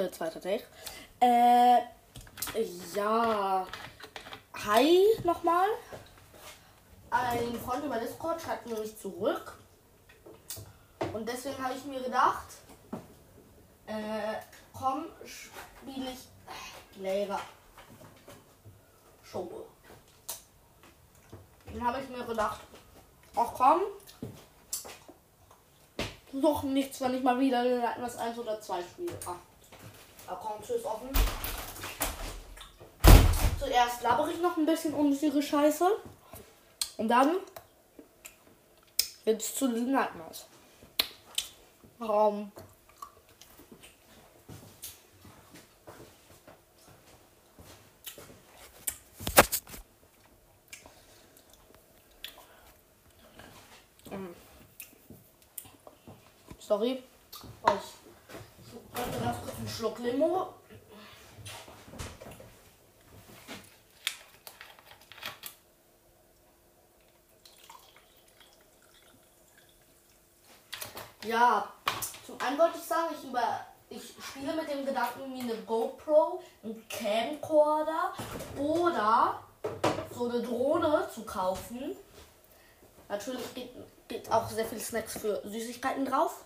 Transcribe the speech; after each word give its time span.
Leute, 0.00 0.12
zweiter 0.12 0.40
Take. 0.40 0.64
Äh, 1.20 1.80
ja. 2.94 3.66
Hi 4.64 4.98
nochmal. 5.24 5.68
Ein 7.10 7.54
Freund 7.60 7.84
über 7.84 7.98
Discord 7.98 8.40
schreibt 8.40 8.66
mir 8.66 8.78
nicht 8.78 8.98
zurück. 8.98 9.58
Und 11.12 11.28
deswegen 11.28 11.62
habe 11.62 11.74
ich 11.74 11.84
mir 11.84 12.00
gedacht, 12.00 12.46
äh, 13.86 14.36
komm, 14.72 15.04
spiele 15.26 16.12
ich 16.12 16.98
Lehrer. 16.98 17.40
Show. 19.22 19.66
Dann 21.66 21.86
habe 21.86 22.00
ich 22.00 22.08
mir 22.08 22.24
gedacht, 22.24 22.60
ach 23.36 23.52
komm, 23.54 23.82
noch 26.32 26.62
nichts, 26.62 27.00
wenn 27.02 27.14
ich 27.14 27.22
mal 27.22 27.38
wieder 27.38 27.94
etwas 27.96 28.16
1 28.16 28.38
oder 28.38 28.60
2 28.60 28.82
spiele. 28.82 29.12
Ah, 29.26 29.36
Account 30.30 30.68
ist 30.70 30.84
offen. 30.84 31.08
Zuerst 33.58 34.02
labere 34.02 34.30
ich 34.30 34.40
noch 34.40 34.56
ein 34.56 34.66
bisschen 34.66 34.94
unnötige 34.94 35.42
Scheiße. 35.42 35.86
Und 36.98 37.08
dann 37.08 37.36
es 39.24 39.54
zu 39.54 39.68
den 39.68 39.92
Nightmares. 39.92 40.46
Raum. 42.00 42.52
Sorry. 56.58 57.02
Oh, 57.62 57.70
ich 57.74 58.00
ich 58.92 58.98
wollte 58.98 59.24
ganz 59.24 59.38
kurz 59.42 59.56
einen 59.56 59.59
Schluck 59.76 59.98
Limo. 59.98 60.54
Ja, 71.24 71.68
zum 72.26 72.40
einen 72.40 72.58
wollte 72.58 72.78
ich 72.78 72.84
sagen, 72.84 73.14
ich 73.16 73.28
über 73.28 73.66
ich 73.90 74.14
spiele 74.24 74.54
mit 74.54 74.70
dem 74.70 74.86
Gedanken, 74.86 75.32
mir 75.32 75.42
eine 75.42 75.56
GoPro, 75.62 76.40
einen 76.62 76.86
Camcorder 76.88 78.12
oder 78.56 79.42
so 80.14 80.28
eine 80.28 80.40
Drohne 80.42 81.08
zu 81.12 81.24
kaufen. 81.24 81.96
Natürlich 83.08 83.52
geht, 83.54 83.70
geht 84.06 84.30
auch 84.30 84.48
sehr 84.48 84.64
viel 84.64 84.78
Snacks 84.78 85.18
für 85.18 85.42
Süßigkeiten 85.44 86.04
drauf. 86.04 86.44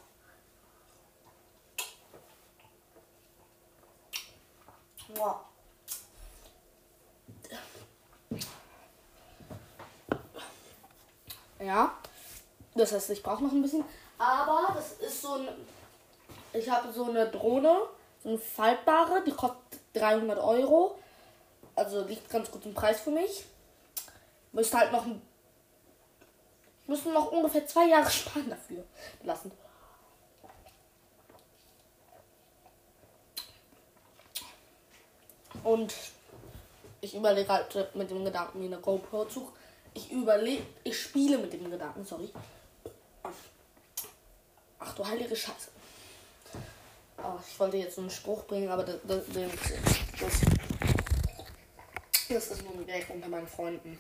Ja. 11.61 11.95
Das 12.75 12.93
heißt, 12.93 13.11
ich 13.11 13.23
brauche 13.23 13.43
noch 13.45 13.53
ein 13.53 13.63
bisschen. 13.63 13.85
Aber 14.19 14.75
das 14.75 14.93
ist 14.95 15.23
so 15.23 15.35
ein. 15.35 15.49
Ich 16.53 16.69
habe 16.69 16.93
so 16.93 17.05
eine 17.05 17.29
Drohne, 17.29 17.89
so 18.23 18.29
eine 18.31 18.39
faltbare, 18.39 19.23
die 19.25 19.33
kostet 19.33 19.81
300 19.95 20.39
Euro. 20.39 20.99
Also 21.75 22.03
liegt 22.05 22.29
ganz 22.31 22.51
gut 22.51 22.65
im 22.67 22.75
Preis 22.75 23.01
für 23.01 23.11
mich. 23.11 23.45
Müsste 24.53 24.79
halt 24.79 24.93
noch. 24.93 25.05
Müssen 26.87 27.13
noch 27.13 27.33
ungefähr 27.33 27.67
zwei 27.67 27.89
Jahre 27.89 28.11
sparen 28.11 28.51
dafür 28.51 28.85
lassen. 29.23 29.51
Und 35.65 35.95
ich 37.01 37.15
überlege 37.15 37.49
halt 37.49 37.95
mit 37.95 38.11
dem 38.11 38.25
Gedanken, 38.25 38.61
mir 38.61 38.67
eine 38.67 38.79
GoPro 38.79 39.25
zu. 39.25 39.51
Ich 39.95 40.11
überlege, 40.13 40.63
ich 40.85 41.01
spiele 41.01 41.39
mit 41.39 41.53
dem 41.53 41.71
Gedanken, 41.71 42.05
sorry. 42.05 42.31
Ach 44.79 44.95
du 44.95 45.07
heilige 45.07 45.35
Scheiße. 45.35 45.71
Oh, 47.19 47.39
ich 47.49 47.59
wollte 47.59 47.79
jetzt 47.79 47.99
einen 47.99 48.11
Spruch 48.11 48.45
bringen, 48.45 48.69
aber 48.69 48.85
das, 48.85 48.97
das, 49.05 49.23
das, 50.21 50.41
das 52.29 52.47
ist 52.49 52.63
nur 52.65 52.75
ein 52.75 52.87
Gag 52.87 53.09
unter 53.09 53.29
meinen 53.29 53.49
Freunden. 53.49 53.99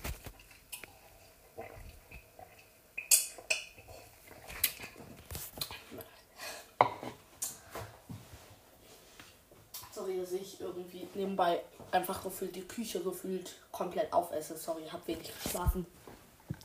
Sorry, 10.34 10.43
dass 10.43 10.55
ich 10.55 10.61
irgendwie 10.61 11.09
nebenbei 11.15 11.62
einfach 11.91 12.22
gefühlt 12.22 12.55
die 12.56 12.67
Küche 12.67 13.00
gefühlt 13.00 13.55
komplett 13.71 14.12
aufesse. 14.12 14.56
Sorry, 14.56 14.83
hab 14.91 15.06
wenig 15.06 15.33
geschlafen. 15.43 15.87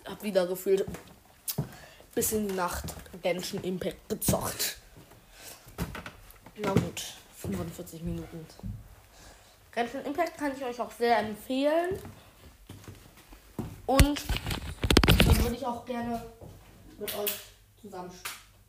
Hab 0.06 0.22
wieder 0.24 0.48
gefühlt 0.48 0.86
bis 2.16 2.32
in 2.32 2.48
die 2.48 2.56
Nacht 2.56 2.86
Genshin 3.22 3.64
Impact 3.64 4.10
gezockt. 4.10 4.78
Na 6.58 6.74
gut, 6.74 7.04
45 7.38 8.02
Minuten. 8.04 8.46
Genshin 9.72 10.02
Impact 10.02 10.38
kann 10.38 10.56
ich 10.56 10.64
euch 10.64 10.80
auch 10.82 10.92
sehr 10.92 11.20
empfehlen. 11.20 12.00
Und 13.86 14.22
dann 15.06 15.44
würde 15.44 15.56
ich 15.56 15.66
auch 15.66 15.86
gerne 15.86 16.24
mit 17.00 17.18
euch 17.18 17.32
zusammen. 17.82 18.12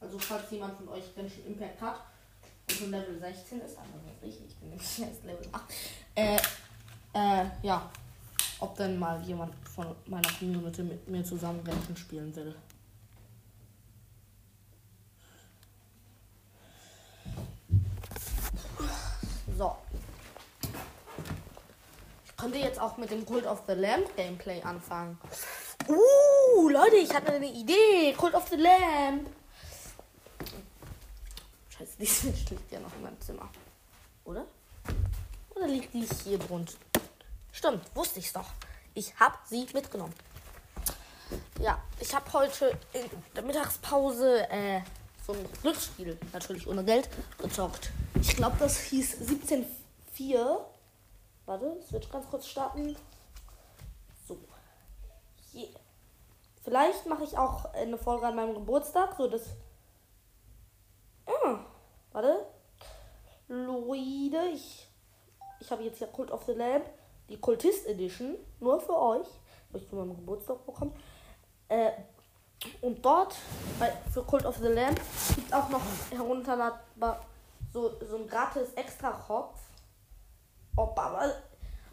Also 0.00 0.18
falls 0.18 0.50
jemand 0.50 0.76
von 0.76 0.88
euch 0.88 1.14
Genshin 1.14 1.46
Impact 1.46 1.80
hat 1.80 2.09
schon 2.80 2.90
Level 2.90 3.18
16 3.20 3.60
ist, 3.60 3.76
aber 3.76 3.86
nicht 4.22 4.40
ich, 4.40 4.46
ich 4.46 4.56
bin 4.56 4.72
jetzt 4.72 4.98
erst 4.98 5.24
Level 5.24 5.48
8. 5.52 5.62
Äh, 6.14 6.36
äh, 7.14 7.44
ja. 7.62 7.90
Ob 8.58 8.76
denn 8.76 8.98
mal 8.98 9.22
jemand 9.22 9.54
von 9.68 9.86
meiner 10.06 10.28
Community 10.38 10.82
mit 10.82 11.08
mir 11.08 11.24
zusammen 11.24 11.64
Genshin 11.64 11.96
spielen 11.96 12.34
will. 12.36 12.54
So. 19.56 19.76
Ich 22.26 22.36
könnte 22.36 22.58
jetzt 22.58 22.78
auch 22.78 22.98
mit 22.98 23.10
dem 23.10 23.24
Cult 23.24 23.46
of 23.46 23.62
the 23.66 23.72
Lamb 23.72 24.14
Gameplay 24.16 24.62
anfangen. 24.62 25.18
Uh, 25.88 26.68
Leute, 26.68 26.96
ich 26.96 27.14
hatte 27.14 27.32
eine 27.32 27.50
Idee. 27.50 28.14
Cult 28.16 28.34
of 28.34 28.46
the 28.48 28.56
Lamb. 28.56 29.26
Die 32.00 32.06
liegt 32.06 32.72
ja 32.72 32.80
noch 32.80 32.94
in 32.94 33.02
meinem 33.02 33.20
Zimmer. 33.20 33.50
Oder? 34.24 34.46
Oder 35.54 35.68
liegt 35.68 35.92
die 35.92 36.06
hier 36.24 36.38
drunter? 36.38 36.72
Stimmt, 37.52 37.94
wusste 37.94 38.20
ich's 38.20 38.32
doch. 38.32 38.46
Ich 38.94 39.14
habe 39.20 39.36
sie 39.44 39.66
mitgenommen. 39.74 40.14
Ja, 41.60 41.78
ich 42.00 42.14
habe 42.14 42.32
heute 42.32 42.78
in 42.94 43.02
der 43.36 43.42
Mittagspause 43.42 44.48
äh, 44.50 44.80
so 45.26 45.34
ein 45.34 45.46
Glücksspiel, 45.60 46.18
natürlich 46.32 46.66
ohne 46.66 46.82
Geld, 46.84 47.10
gezockt. 47.36 47.90
Ich 48.14 48.34
glaube, 48.34 48.56
das 48.58 48.78
hieß 48.78 49.18
17.4. 49.20 50.58
Warte, 51.44 51.76
es 51.84 51.92
wird 51.92 52.10
ganz 52.10 52.26
kurz 52.30 52.46
starten. 52.46 52.96
So. 54.26 54.38
Hier. 55.52 55.68
Vielleicht 56.64 57.04
mache 57.04 57.24
ich 57.24 57.36
auch 57.36 57.74
eine 57.74 57.98
Folge 57.98 58.26
an 58.26 58.36
meinem 58.36 58.54
Geburtstag, 58.54 59.16
so 59.18 59.28
das. 59.28 59.42
Warte. 62.20 62.46
Leute, 63.48 64.50
ich, 64.52 64.86
ich 65.58 65.70
habe 65.70 65.82
jetzt 65.84 65.98
hier 65.98 66.06
Cult 66.08 66.30
of 66.30 66.44
the 66.44 66.52
Lamb, 66.52 66.84
die 67.30 67.40
Kultist 67.40 67.86
Edition, 67.86 68.36
nur 68.60 68.78
für 68.78 68.96
euch, 68.96 69.26
weil 69.70 69.80
ich 69.80 69.88
zu 69.88 69.96
meinem 69.96 70.14
Geburtstag 70.14 70.64
bekommen. 70.66 70.92
Äh, 71.68 71.92
und 72.82 73.02
dort, 73.02 73.34
bei, 73.78 73.90
für 74.12 74.22
Cult 74.22 74.44
of 74.44 74.58
the 74.58 74.68
Lamb, 74.68 75.00
gibt 75.34 75.48
es 75.48 75.52
auch 75.52 75.70
noch 75.70 75.80
herunterladbar 76.10 77.24
so, 77.72 77.90
so 78.04 78.16
ein 78.16 78.26
gratis 78.26 78.72
extra 78.74 79.12
Kopf. 79.12 79.58
Oh, 80.76 80.86
Baba. 80.86 81.32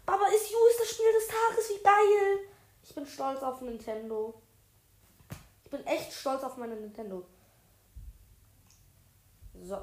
Baba 0.05 0.25
ist 0.27 0.51
You 0.51 0.57
ist 0.71 0.79
das 0.81 0.89
Spiel 0.89 1.13
des 1.13 1.27
Tages, 1.27 1.69
wie 1.69 1.83
geil! 1.83 2.49
Ich 2.83 2.93
bin 2.93 3.05
stolz 3.05 3.41
auf 3.41 3.61
Nintendo. 3.61 4.33
Ich 5.63 5.71
bin 5.71 5.85
echt 5.87 6.11
stolz 6.11 6.43
auf 6.43 6.57
meine 6.57 6.75
Nintendo. 6.75 7.25
So. 9.63 9.77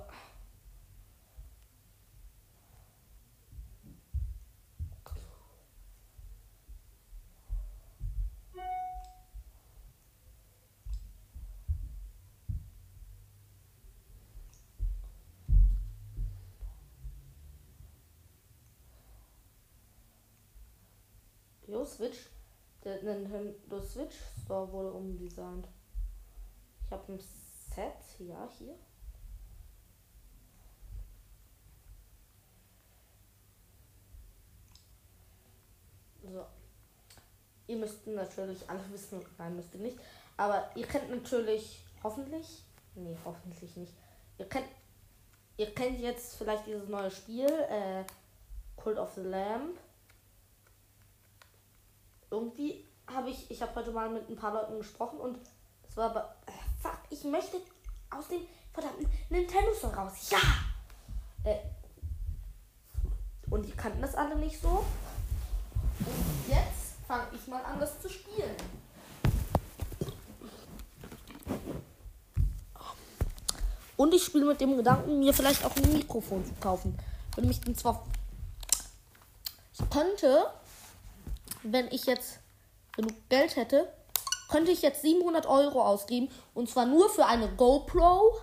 Nintendo 21.74 21.84
Switch. 21.84 22.18
Der 22.84 23.02
Nintendo 23.02 23.80
Switch 23.80 24.14
Store 24.44 24.70
wurde 24.70 24.92
umdesignt. 24.92 25.66
Ich 26.84 26.92
habe 26.92 27.12
ein 27.12 27.18
Set, 27.18 28.20
ja, 28.20 28.48
hier. 28.58 28.74
So. 36.22 36.46
Ihr 37.66 37.76
müsst 37.76 38.06
natürlich, 38.06 38.68
alle 38.68 38.80
wissen, 38.92 39.24
nein, 39.38 39.56
müsst 39.56 39.74
ihr 39.74 39.80
nicht. 39.80 39.98
Aber 40.36 40.70
ihr 40.74 40.86
kennt 40.86 41.10
natürlich, 41.10 41.82
hoffentlich, 42.02 42.62
nee, 42.94 43.16
hoffentlich 43.24 43.74
nicht. 43.76 43.92
Ihr 44.38 44.48
kennt, 44.48 44.68
ihr 45.56 45.74
kennt 45.74 46.00
jetzt 46.00 46.36
vielleicht 46.36 46.66
dieses 46.66 46.88
neue 46.88 47.10
Spiel, 47.10 47.48
äh, 47.48 48.04
Cult 48.76 48.98
of 48.98 49.14
the 49.14 49.22
Lamb. 49.22 49.78
Irgendwie 52.34 52.84
habe 53.06 53.30
ich, 53.30 53.48
ich 53.48 53.62
habe 53.62 53.72
heute 53.76 53.92
mal 53.92 54.10
mit 54.10 54.28
ein 54.28 54.34
paar 54.34 54.52
Leuten 54.52 54.76
gesprochen 54.78 55.20
und 55.20 55.38
es 55.88 55.96
war 55.96 56.10
aber, 56.10 56.34
äh, 56.46 56.52
fuck, 56.82 56.98
ich 57.10 57.22
möchte 57.22 57.58
aus 58.10 58.26
dem 58.26 58.40
verdammten 58.72 59.08
Nintendo 59.30 59.72
Store 59.72 59.94
raus. 59.94 60.30
Ja! 60.30 60.38
Äh, 61.44 61.58
und 63.50 63.64
die 63.64 63.70
kannten 63.70 64.02
das 64.02 64.16
alle 64.16 64.34
nicht 64.34 64.60
so. 64.60 64.84
Und 66.00 66.48
jetzt 66.48 66.96
fange 67.06 67.28
ich 67.32 67.46
mal 67.46 67.62
an, 67.62 67.78
das 67.78 68.00
zu 68.00 68.08
spielen. 68.08 68.56
Und 73.96 74.12
ich 74.12 74.24
spiele 74.24 74.46
mit 74.46 74.60
dem 74.60 74.76
Gedanken, 74.76 75.20
mir 75.20 75.32
vielleicht 75.32 75.64
auch 75.64 75.76
ein 75.76 75.92
Mikrofon 75.92 76.44
zu 76.44 76.52
kaufen. 76.54 76.98
Wenn 77.36 77.46
mich 77.46 77.60
denn 77.60 77.76
zwar. 77.76 78.04
Ich 79.72 79.88
könnte, 79.88 80.50
wenn 81.64 81.88
ich 81.88 82.06
jetzt 82.06 82.38
genug 82.94 83.12
Geld 83.28 83.56
hätte, 83.56 83.92
könnte 84.48 84.70
ich 84.70 84.82
jetzt 84.82 85.02
700 85.02 85.46
Euro 85.46 85.82
ausgeben. 85.82 86.28
Und 86.52 86.70
zwar 86.70 86.86
nur 86.86 87.08
für 87.08 87.26
eine 87.26 87.48
GoPro, 87.48 88.36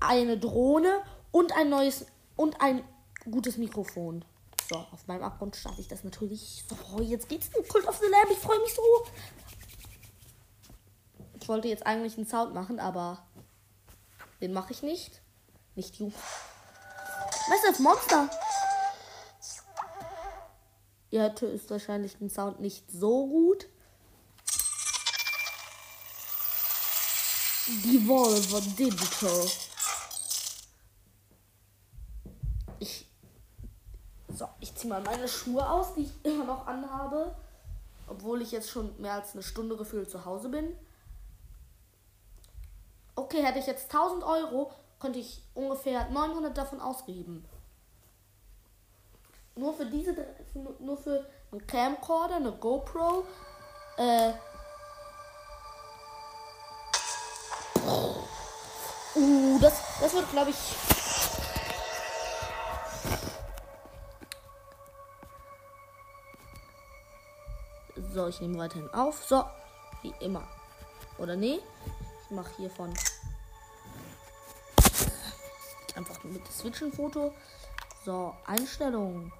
eine 0.00 0.38
Drohne 0.38 1.02
und 1.32 1.56
ein 1.56 1.68
neues 1.70 2.06
und 2.36 2.60
ein 2.60 2.84
gutes 3.30 3.56
Mikrofon. 3.56 4.24
So, 4.68 4.76
auf 4.76 5.06
meinem 5.06 5.22
Account 5.22 5.56
starte 5.56 5.80
ich 5.80 5.88
das 5.88 6.04
natürlich. 6.04 6.64
So, 6.68 7.00
jetzt 7.00 7.28
geht's 7.28 7.48
in 7.56 7.66
Cult 7.66 7.86
of 7.88 7.98
the 7.98 8.06
Lamb. 8.06 8.30
Ich 8.30 8.38
freue 8.38 8.60
mich 8.60 8.74
so. 8.74 8.82
Ich 11.40 11.48
wollte 11.48 11.68
jetzt 11.68 11.86
eigentlich 11.86 12.16
einen 12.16 12.26
Sound 12.26 12.54
machen, 12.54 12.80
aber 12.80 13.24
den 14.40 14.52
mache 14.52 14.72
ich 14.72 14.82
nicht. 14.82 15.20
Nicht 15.76 15.98
you. 16.00 16.10
Massive 17.48 17.82
Monster. 17.82 18.28
Ihr 21.16 21.22
hört 21.22 21.40
ist 21.40 21.70
wahrscheinlich 21.70 22.18
den 22.18 22.28
Sound 22.28 22.60
nicht 22.60 22.90
so 22.90 23.26
gut. 23.26 23.68
Devolver 27.66 28.60
Digital. 28.60 29.46
Ich. 32.80 33.06
So, 34.28 34.46
ich 34.60 34.74
ziehe 34.74 34.92
mal 34.92 35.00
meine 35.00 35.26
Schuhe 35.26 35.66
aus, 35.66 35.94
die 35.94 36.02
ich 36.02 36.12
immer 36.22 36.44
noch 36.44 36.66
anhabe. 36.66 37.34
Obwohl 38.08 38.42
ich 38.42 38.52
jetzt 38.52 38.68
schon 38.68 39.00
mehr 39.00 39.14
als 39.14 39.32
eine 39.32 39.42
Stunde 39.42 39.78
gefühlt 39.78 40.10
zu 40.10 40.26
Hause 40.26 40.50
bin. 40.50 40.76
Okay, 43.14 43.42
hätte 43.42 43.58
ich 43.58 43.66
jetzt 43.66 43.90
1000 43.90 44.22
Euro, 44.22 44.70
könnte 45.00 45.18
ich 45.18 45.42
ungefähr 45.54 46.10
900 46.10 46.58
davon 46.58 46.82
ausgeben. 46.82 47.42
Nur 49.56 49.74
für 49.74 49.86
diese, 49.86 50.14
nur 50.78 50.98
für 50.98 51.26
einen 51.50 51.66
Camcorder, 51.66 52.36
eine 52.36 52.52
GoPro, 52.52 53.24
äh, 53.96 54.32
Uh, 59.16 59.58
das, 59.60 59.80
das 59.98 60.12
wird, 60.12 60.30
glaube 60.30 60.50
ich. 60.50 60.56
So, 68.12 68.26
ich 68.26 68.40
nehme 68.42 68.58
weiterhin 68.58 68.92
auf. 68.92 69.24
So, 69.24 69.42
wie 70.02 70.12
immer. 70.20 70.46
Oder 71.16 71.34
nee? 71.34 71.60
Ich 72.24 72.30
mache 72.30 72.50
hiervon 72.58 72.92
einfach 75.94 76.22
mit 76.24 76.46
Switchen 76.52 76.92
Foto. 76.92 77.32
So, 78.04 78.34
Einstellungen. 78.44 79.32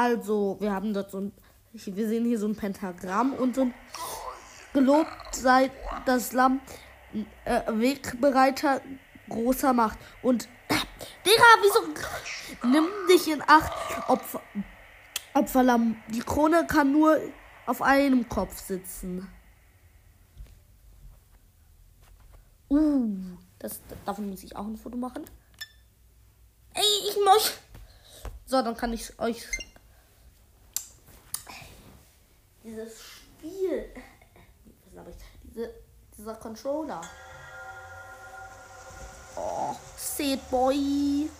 Also, 0.00 0.56
wir 0.60 0.72
haben 0.72 0.94
dort 0.94 1.10
so 1.10 1.20
ein, 1.20 1.32
wir 1.74 2.08
sehen 2.08 2.24
hier 2.24 2.38
so 2.38 2.48
ein 2.48 2.56
Pentagramm 2.56 3.34
und 3.34 3.54
so 3.54 3.60
ein 3.64 3.74
gelobt 4.72 5.34
sei 5.34 5.70
das 6.06 6.32
Lamm 6.32 6.62
äh, 7.44 7.60
Wegbereiter 7.70 8.80
großer 9.28 9.74
Macht. 9.74 9.98
Und 10.22 10.48
Digga, 11.26 11.44
wieso 11.60 12.66
nimm 12.66 12.86
dich 13.10 13.30
in 13.30 13.42
Acht, 13.42 14.08
Opfer, 14.08 14.40
Opferlamm. 15.34 16.02
Die 16.08 16.20
Krone 16.20 16.66
kann 16.66 16.92
nur 16.92 17.20
auf 17.66 17.82
einem 17.82 18.26
Kopf 18.26 18.58
sitzen. 18.58 19.30
Uh, 22.70 23.36
das, 23.58 23.82
davon 24.06 24.30
muss 24.30 24.44
ich 24.44 24.56
auch 24.56 24.66
ein 24.66 24.78
Foto 24.78 24.96
machen. 24.96 25.24
Ey, 26.72 26.82
ich 27.06 27.16
muss. 27.22 27.58
So, 28.46 28.62
dann 28.62 28.76
kann 28.78 28.94
ich 28.94 29.18
euch 29.20 29.46
dieses 32.62 33.00
Spiel. 33.02 33.92
Was 34.64 34.92
glaube 34.92 35.10
ich? 35.10 35.16
Diese, 35.42 35.74
dieser 36.16 36.34
Controller. 36.34 37.00
Oh, 39.36 39.76
Sad 39.96 40.50
Boy. 40.50 41.30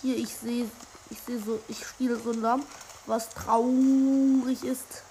Hier, 0.00 0.16
ich 0.16 0.34
sehe, 0.34 0.70
ich 1.10 1.20
sehe 1.20 1.40
so, 1.40 1.60
ich 1.68 1.86
spiele 1.86 2.18
so 2.18 2.30
ein 2.30 2.40
Lamm, 2.40 2.64
was 3.06 3.28
traurig 3.30 4.64
ist. 4.64 5.02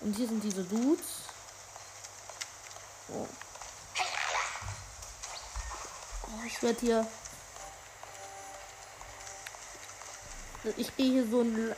Und 0.00 0.14
hier 0.14 0.28
sind 0.28 0.42
diese 0.42 0.62
Dudes. 0.62 1.22
Oh. 3.08 3.26
oh 6.26 6.46
ich 6.46 6.62
werde 6.62 6.80
hier. 6.80 7.06
Ich 10.76 10.96
gehe 10.96 11.12
hier 11.12 11.26
so, 11.30 11.42
ein, 11.42 11.74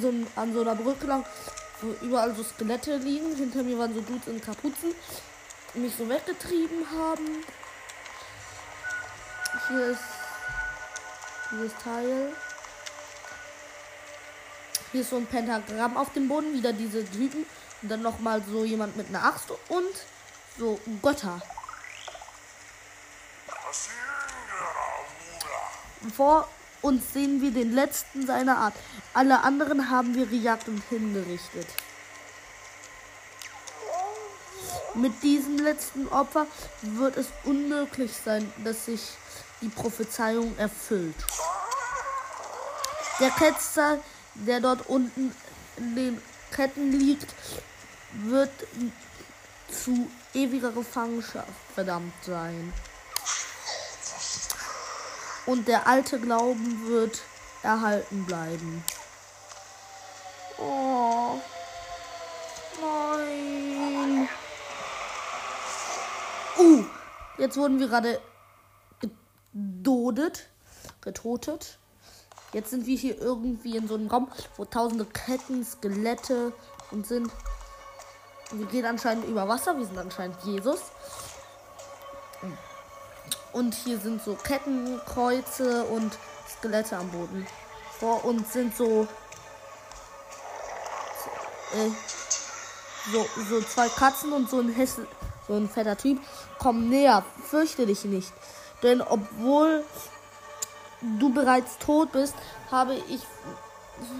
so 0.00 0.08
ein, 0.08 0.26
an 0.36 0.52
so 0.52 0.60
einer 0.62 0.74
Brücke 0.74 1.06
lang, 1.06 1.24
wo 1.80 2.04
überall 2.04 2.34
so 2.34 2.42
Skelette 2.42 2.96
liegen. 2.96 3.34
Hinter 3.36 3.62
mir 3.62 3.78
waren 3.78 3.94
so 3.94 4.00
Dudes 4.00 4.26
in 4.28 4.40
Kapuzen, 4.40 4.94
die 5.74 5.78
mich 5.80 5.94
so 5.96 6.08
weggetrieben 6.08 6.86
haben. 6.90 7.44
Hier 9.68 9.86
ist 9.88 10.00
dieses 11.52 11.72
Teil. 11.82 12.32
Hier 14.92 15.00
ist 15.02 15.10
so 15.10 15.16
ein 15.16 15.26
Pentagramm 15.26 15.96
auf 15.96 16.12
dem 16.12 16.28
Boden, 16.28 16.52
wieder 16.52 16.72
diese 16.72 17.04
Typen. 17.04 17.46
Und 17.82 17.88
dann 17.88 18.02
nochmal 18.02 18.42
so 18.50 18.64
jemand 18.64 18.96
mit 18.96 19.08
einer 19.08 19.24
Axt 19.24 19.50
und 19.68 19.94
so, 20.58 20.78
Götter. 21.02 21.40
Vor 26.14 26.48
uns 26.82 27.12
sehen 27.12 27.42
wir 27.42 27.50
den 27.50 27.72
letzten 27.72 28.26
seiner 28.26 28.58
Art. 28.58 28.74
Alle 29.14 29.42
anderen 29.42 29.90
haben 29.90 30.14
wir 30.14 30.26
gejagt 30.26 30.68
und 30.68 30.82
hingerichtet. 30.88 31.66
Mit 34.94 35.22
diesem 35.22 35.58
letzten 35.58 36.08
Opfer 36.08 36.46
wird 36.82 37.16
es 37.16 37.26
unmöglich 37.44 38.12
sein, 38.24 38.52
dass 38.64 38.86
sich 38.86 39.00
die 39.60 39.68
Prophezeiung 39.68 40.56
erfüllt. 40.58 41.14
Der 43.20 43.30
Ketzer, 43.30 43.98
der 44.34 44.60
dort 44.60 44.88
unten 44.88 45.34
in 45.76 45.94
den 45.94 46.22
Ketten 46.50 46.92
liegt, 46.92 47.34
wird 48.24 48.50
zu 49.70 50.10
ewiger 50.34 50.72
Gefangenschaft 50.72 51.48
verdammt 51.74 52.14
sein. 52.24 52.72
Und 55.46 55.68
der 55.68 55.86
alte 55.86 56.20
Glauben 56.20 56.86
wird 56.86 57.22
erhalten 57.62 58.24
bleiben. 58.26 58.84
Oh. 60.58 61.40
Nein. 62.80 64.28
Uh, 66.58 66.84
jetzt 67.38 67.56
wurden 67.56 67.78
wir 67.78 67.88
gerade 67.88 68.20
gedodet, 69.52 70.48
getotet. 71.00 71.78
Jetzt 72.52 72.70
sind 72.70 72.86
wir 72.86 72.96
hier 72.96 73.18
irgendwie 73.18 73.76
in 73.76 73.86
so 73.86 73.94
einem 73.94 74.08
Raum, 74.08 74.28
wo 74.56 74.64
tausende 74.64 75.04
Ketten, 75.04 75.64
Skelette 75.64 76.52
und 76.90 77.06
sind. 77.06 77.30
Wir 78.52 78.66
gehen 78.66 78.84
anscheinend 78.84 79.26
über 79.26 79.46
Wasser. 79.46 79.78
Wir 79.78 79.86
sind 79.86 79.98
anscheinend 79.98 80.36
Jesus. 80.42 80.80
Und 83.52 83.74
hier 83.74 83.98
sind 83.98 84.22
so 84.22 84.34
Kettenkreuze 84.34 85.84
und 85.84 86.12
Skelette 86.48 86.96
am 86.96 87.10
Boden. 87.10 87.46
Vor 87.98 88.24
uns 88.24 88.52
sind 88.52 88.76
so. 88.76 89.06
Äh, 91.72 91.90
so, 93.12 93.26
so 93.48 93.60
zwei 93.62 93.88
Katzen 93.88 94.32
und 94.32 94.50
so 94.50 94.60
ein 94.60 94.68
Hessel, 94.68 95.06
so 95.48 95.54
ein 95.54 95.68
fetter 95.68 95.96
Typ. 95.96 96.20
Komm 96.58 96.88
näher, 96.88 97.24
fürchte 97.48 97.86
dich 97.86 98.04
nicht. 98.04 98.32
Denn 98.82 99.00
obwohl 99.00 99.84
du 101.18 101.32
bereits 101.32 101.78
tot 101.78 102.12
bist, 102.12 102.34
habe 102.70 102.94
ich 102.94 103.20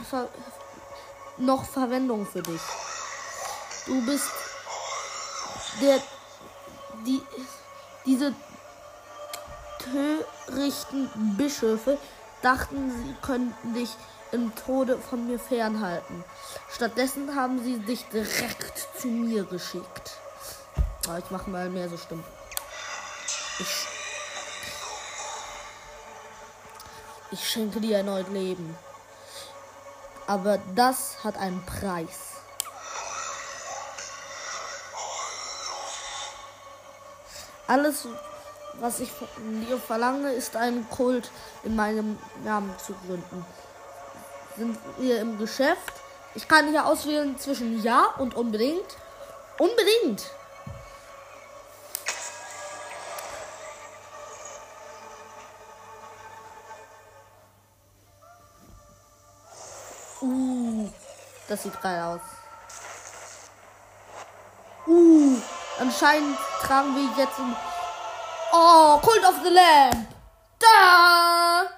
ver 0.08 0.28
noch 1.36 1.64
Verwendung 1.64 2.26
für 2.26 2.42
dich. 2.42 2.60
Du 3.86 4.04
bist 4.04 4.30
der 5.80 6.00
die 7.06 7.22
diese 8.04 8.34
törichten 9.84 11.10
Bischöfe 11.36 11.98
dachten, 12.42 12.90
sie 12.90 13.14
könnten 13.22 13.74
dich 13.74 13.90
im 14.32 14.54
Tode 14.54 14.98
von 14.98 15.26
mir 15.26 15.38
fernhalten. 15.38 16.24
Stattdessen 16.70 17.34
haben 17.34 17.62
sie 17.62 17.78
dich 17.80 18.04
direkt 18.08 18.88
zu 18.98 19.08
mir 19.08 19.44
geschickt. 19.44 20.12
Aber 21.06 21.18
ich 21.18 21.30
mache 21.30 21.50
mal 21.50 21.68
mehr 21.68 21.88
so 21.88 21.96
Stimmen. 21.96 22.24
Ich, 23.58 23.86
ich 27.32 27.48
schenke 27.48 27.80
dir 27.80 27.98
erneut 27.98 28.28
Leben. 28.28 28.76
Aber 30.26 30.58
das 30.76 31.24
hat 31.24 31.36
einen 31.36 31.64
Preis. 31.66 32.30
Alles, 37.66 38.06
was 38.80 39.00
ich 39.00 39.10
von 39.10 39.28
dir 39.66 39.78
verlange, 39.78 40.32
ist 40.32 40.56
einen 40.56 40.88
Kult 40.88 41.30
in 41.62 41.76
meinem 41.76 42.18
Namen 42.44 42.74
zu 42.84 42.94
gründen. 43.06 43.44
Sind 44.56 44.78
wir 44.98 45.20
im 45.20 45.38
Geschäft? 45.38 45.92
Ich 46.34 46.48
kann 46.48 46.68
hier 46.68 46.86
auswählen 46.86 47.38
zwischen 47.38 47.82
Ja 47.82 48.14
und 48.18 48.34
unbedingt. 48.34 48.96
Unbedingt. 49.58 50.30
Uh, 60.22 60.88
das 61.48 61.62
sieht 61.62 61.80
geil 61.80 62.02
aus. 62.02 62.20
Uh, 64.86 65.36
anscheinend 65.78 66.38
tragen 66.62 66.94
wir 66.94 67.22
jetzt 67.22 67.38
ein 67.38 67.56
Oh, 68.52 69.00
Cult 69.02 69.24
of 69.24 69.42
the 69.44 69.50
Lamb. 69.50 70.08
Da! 70.58 71.68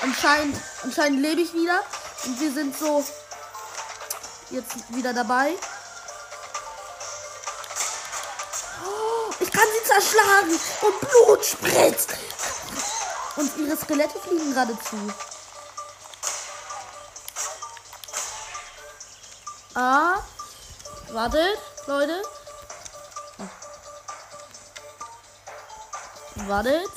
Anscheinend, 0.00 0.56
anscheinend 0.82 1.20
lebe 1.20 1.42
ich 1.42 1.52
wieder. 1.52 1.80
Und 2.24 2.40
wir 2.40 2.52
sind 2.52 2.76
so 2.76 3.04
jetzt 4.50 4.76
wieder 4.88 5.12
dabei. 5.12 5.54
Oh, 8.84 9.32
ich 9.38 9.52
kann 9.52 9.66
sie 9.74 9.86
zerschlagen 9.86 10.58
und 10.82 11.00
Blut 11.00 11.44
spritzt. 11.44 12.14
Und 13.36 13.56
ihre 13.58 13.76
Skelette 13.76 14.18
fliegen 14.18 14.54
geradezu. 14.54 14.96
Ah, 19.74 20.18
wartet, 21.12 21.58
Leute. 21.86 22.22
Wartet. 26.46 26.90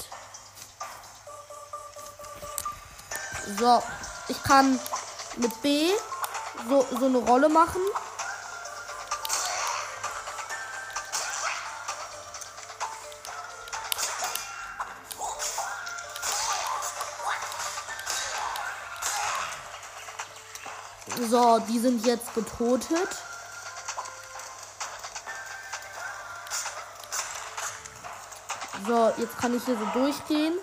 So, 3.60 3.83
ich 4.27 4.41
kann 4.43 4.79
mit 5.38 5.62
B 5.62 5.89
so, 6.69 6.86
so 6.98 7.05
eine 7.05 7.17
Rolle 7.17 7.50
machen. 7.50 7.81
So, 21.29 21.60
die 21.60 21.79
sind 21.79 22.05
jetzt 22.05 22.33
getotet. 22.33 23.10
So, 28.88 29.13
jetzt 29.17 29.38
kann 29.38 29.55
ich 29.55 29.63
hier 29.65 29.77
so 29.77 29.85
durchgehen. 30.00 30.53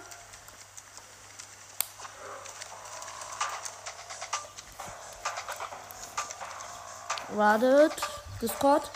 Wartet. 7.29 7.93
Discord. 8.41 8.91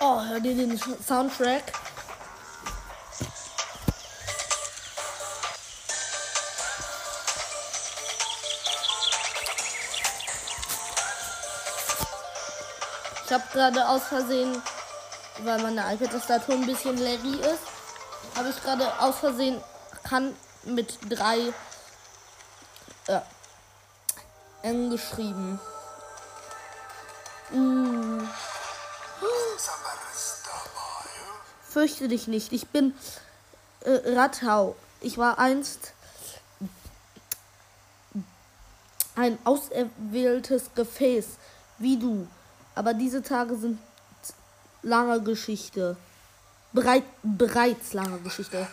Oh, 0.00 0.22
hört 0.22 0.44
ihr 0.44 0.54
den 0.54 0.78
Soundtrack? 0.78 1.64
Ich 13.26 13.32
habe 13.32 13.44
gerade 13.52 13.86
aus 13.86 14.04
Versehen 14.04 14.62
weil 15.44 15.62
meine 15.62 15.94
iPad-Tastatur 15.94 16.54
ein 16.54 16.66
bisschen 16.66 16.96
Larry 16.96 17.36
ist, 17.40 18.36
habe 18.36 18.50
ich 18.50 18.62
gerade 18.62 19.00
aus 19.00 19.18
Versehen 19.18 19.60
kann 20.02 20.34
mit 20.64 20.98
drei 21.08 21.52
äh, 23.06 23.20
N 24.62 24.90
geschrieben. 24.90 25.60
Mm. 27.50 28.20
Fürchte 31.68 32.08
dich 32.08 32.26
nicht. 32.28 32.52
Ich 32.52 32.68
bin 32.68 32.94
äh, 33.80 34.14
Rattau. 34.14 34.74
Ich 35.00 35.18
war 35.18 35.38
einst 35.38 35.92
ein 39.14 39.38
auserwähltes 39.44 40.70
Gefäß, 40.74 41.26
wie 41.78 41.98
du. 41.98 42.26
Aber 42.74 42.94
diese 42.94 43.22
Tage 43.22 43.56
sind 43.56 43.78
lange 44.82 45.20
Geschichte. 45.22 45.96
Bereit, 46.72 47.04
bereits 47.22 47.92
lange 47.92 48.18
Geschichte. 48.20 48.66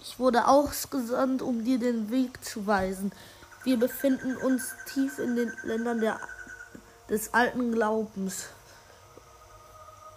Ich 0.00 0.18
wurde 0.18 0.48
ausgesandt, 0.48 1.42
um 1.42 1.64
dir 1.64 1.78
den 1.78 2.10
Weg 2.10 2.42
zu 2.42 2.66
weisen. 2.66 3.12
Wir 3.64 3.78
befinden 3.78 4.36
uns 4.36 4.74
tief 4.86 5.18
in 5.18 5.36
den 5.36 5.52
Ländern 5.64 6.00
der, 6.00 6.18
des 7.10 7.34
alten 7.34 7.72
Glaubens 7.72 8.46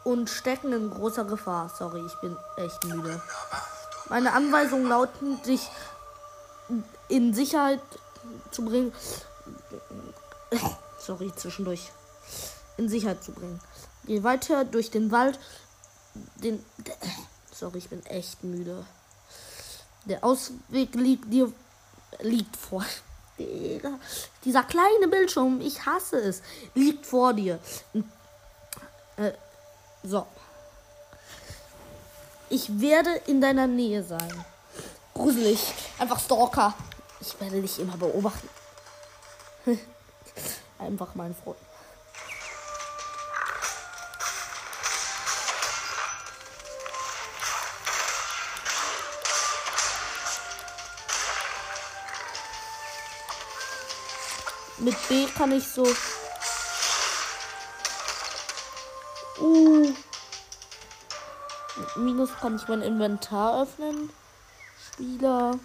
und 0.04 0.30
stecken 0.30 0.72
in 0.72 0.90
großer 0.90 1.26
Gefahr. 1.26 1.70
Sorry, 1.78 2.06
ich 2.06 2.16
bin 2.22 2.38
echt 2.58 2.84
müde. 2.86 3.22
Meine 4.10 4.34
Anweisungen 4.34 4.88
lauten, 4.88 5.42
dich 5.44 5.70
in 7.10 7.34
Sicherheit 7.34 7.82
zu 8.52 8.64
bringen. 8.64 8.94
Sorry, 11.00 11.32
zwischendurch 11.36 11.92
in 12.80 12.90
Sicherheit 12.90 13.24
zu 13.24 13.34
bringen. 13.34 13.60
Geh 14.06 14.24
weiter 14.24 14.66
durch 14.66 14.90
den 14.90 15.12
Wald. 15.12 15.38
Den. 16.38 16.64
Sorry, 17.54 17.78
ich 17.78 17.90
bin 17.90 18.04
echt 18.06 18.44
müde. 18.44 18.86
Der 20.06 20.24
Ausweg 20.24 20.96
liegt 20.96 21.32
dir. 21.32 21.52
liegt 22.22 22.56
vor. 22.56 22.86
Dieser 24.44 24.64
kleine 24.64 25.08
Bildschirm, 25.10 25.62
ich 25.62 25.86
hasse 25.86 26.18
es, 26.20 26.42
liegt 26.74 27.06
vor 27.06 27.34
dir. 27.34 27.60
Äh, 29.16 29.32
so. 30.04 30.26
Ich 32.50 32.82
werde 32.82 33.12
in 33.28 33.40
deiner 33.40 33.68
Nähe 33.68 34.04
sein. 34.04 34.46
Gruselig. 35.14 35.74
Einfach 36.00 36.20
Stalker. 36.20 36.74
Ich 37.22 37.40
werde 37.40 37.62
dich 37.62 37.80
immer 37.80 37.96
beobachten. 37.98 38.50
Einfach 40.80 41.16
mein 41.16 41.36
Freund. 41.36 41.69
Mit 54.80 54.96
B 55.10 55.26
kann 55.26 55.52
ich 55.52 55.68
so. 55.68 55.86
Uh. 59.42 59.94
Minus 61.98 62.30
kann 62.40 62.56
ich 62.56 62.68
mein 62.68 62.82
Inventar 62.82 63.64
öffnen. 63.64 64.10
Spieler. 64.94 65.60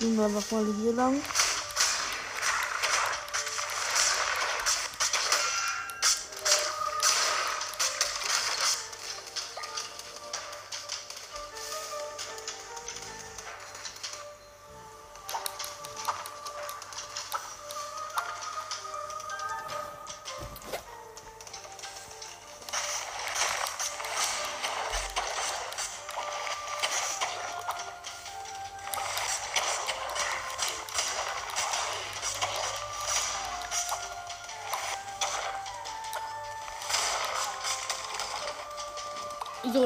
Gehen 0.00 0.16
wir 0.16 0.24
einfach 0.24 1.49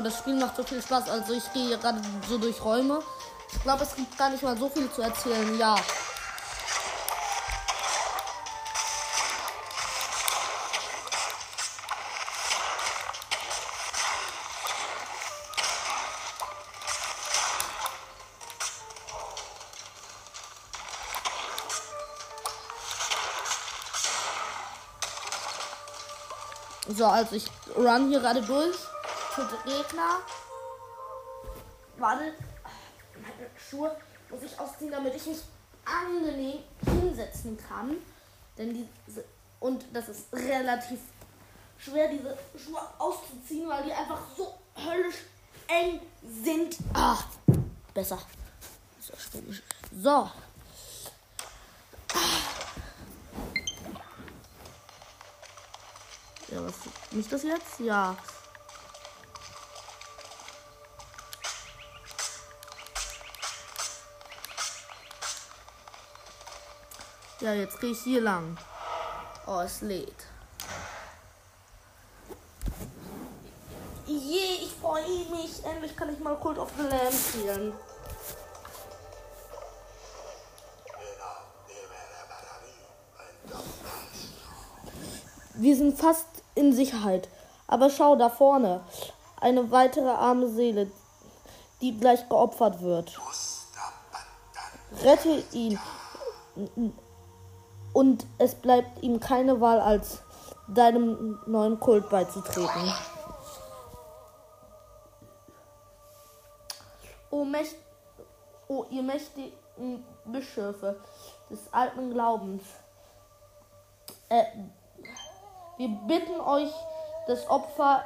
das 0.05 0.19
Spiel 0.19 0.35
macht 0.35 0.57
so 0.57 0.63
viel 0.63 0.83
Spaß. 0.83 1.09
Also 1.09 1.33
ich 1.33 1.53
gehe 1.53 1.79
gerade 1.79 2.01
so 2.29 2.39
durch 2.39 2.63
Räume. 2.63 3.01
Ich 3.51 3.63
glaube, 3.63 3.85
es 3.85 3.95
gibt 3.97 4.17
gar 4.19 4.31
nicht 4.31 4.43
mal 4.43 4.57
so 4.57 4.69
viel 4.69 4.91
zu 4.93 5.03
erzählen. 5.03 5.59
Ja. 5.59 5.77
So, 26.87 27.07
also 27.07 27.35
ich 27.35 27.47
run 27.77 28.09
hier 28.09 28.21
gerade 28.21 28.43
durch 28.43 28.77
für 29.35 29.49
Gegner. 29.65 30.21
Warte, 31.99 32.35
meine 33.15 33.51
Schuhe 33.57 33.97
muss 34.31 34.43
ich 34.43 34.59
ausziehen, 34.59 34.93
damit 34.93 35.15
ich 35.17 35.27
mich 35.27 35.43
angenehm 35.85 36.63
hinsetzen 36.85 37.59
kann. 37.69 37.97
Denn 38.57 38.89
diese, 39.07 39.25
und 39.59 39.85
das 39.93 40.09
ist 40.09 40.33
relativ 40.33 41.01
schwer, 41.79 42.09
diese 42.09 42.39
Schuhe 42.57 42.81
auszuziehen, 42.99 43.69
weil 43.69 43.83
die 43.85 43.93
einfach 43.93 44.21
so 44.37 44.55
höllisch 44.77 45.25
eng 45.67 46.01
sind. 46.23 46.77
Ah, 46.93 47.19
besser. 47.93 48.19
So. 50.01 50.31
Ja, 56.53 56.65
was 56.65 56.75
nicht 57.11 57.33
das 57.33 57.43
jetzt? 57.43 57.81
Ja. 57.81 58.17
Ja, 67.45 67.53
jetzt 67.53 67.79
gehe 67.79 67.91
ich 67.91 68.01
hier 68.01 68.23
lang. 68.23 68.57
Oh, 69.47 69.61
es 69.61 69.83
lädt. 69.83 70.25
Je, 74.07 74.63
ich 74.63 74.75
freue 74.81 75.27
mich. 75.31 75.63
Endlich 75.63 75.95
kann 75.95 76.11
ich 76.11 76.19
mal 76.21 76.37
Cult 76.37 76.57
of 76.57 76.71
the 76.79 76.85
Lamb 76.85 77.13
spielen. 77.13 77.75
Wir 85.53 85.77
sind 85.77 85.99
fast 85.99 86.29
in 86.55 86.73
Sicherheit. 86.73 87.29
Aber 87.67 87.91
schau 87.91 88.17
da 88.17 88.31
vorne. 88.31 88.81
Eine 89.39 89.71
weitere 89.71 90.09
arme 90.09 90.49
Seele, 90.49 90.91
die 91.83 92.01
gleich 92.01 92.27
geopfert 92.31 92.81
wird. 92.81 93.21
Rette 95.03 95.45
ihn 95.53 95.79
und 97.95 98.27
es 98.39 98.55
bleibt 98.55 99.03
ihm 99.03 99.21
keine 99.21 99.61
Wahl, 99.63 99.81
als 99.81 100.21
deinem 100.69 101.41
neuen 101.47 101.81
Kult 101.81 102.11
beizutreten. 102.11 102.93
O, 107.31 107.45
Mächt 107.45 107.77
o 108.69 108.85
ihr 108.91 109.03
mächtigen 109.03 110.05
Bischöfe 110.25 111.01
des 111.51 111.73
alten 111.73 112.13
Glaubens, 112.13 112.63
äh, 114.29 114.45
wir 115.77 115.89
bitten 116.07 116.41
euch, 116.41 116.73
das 117.27 117.49
Opfer 117.49 118.05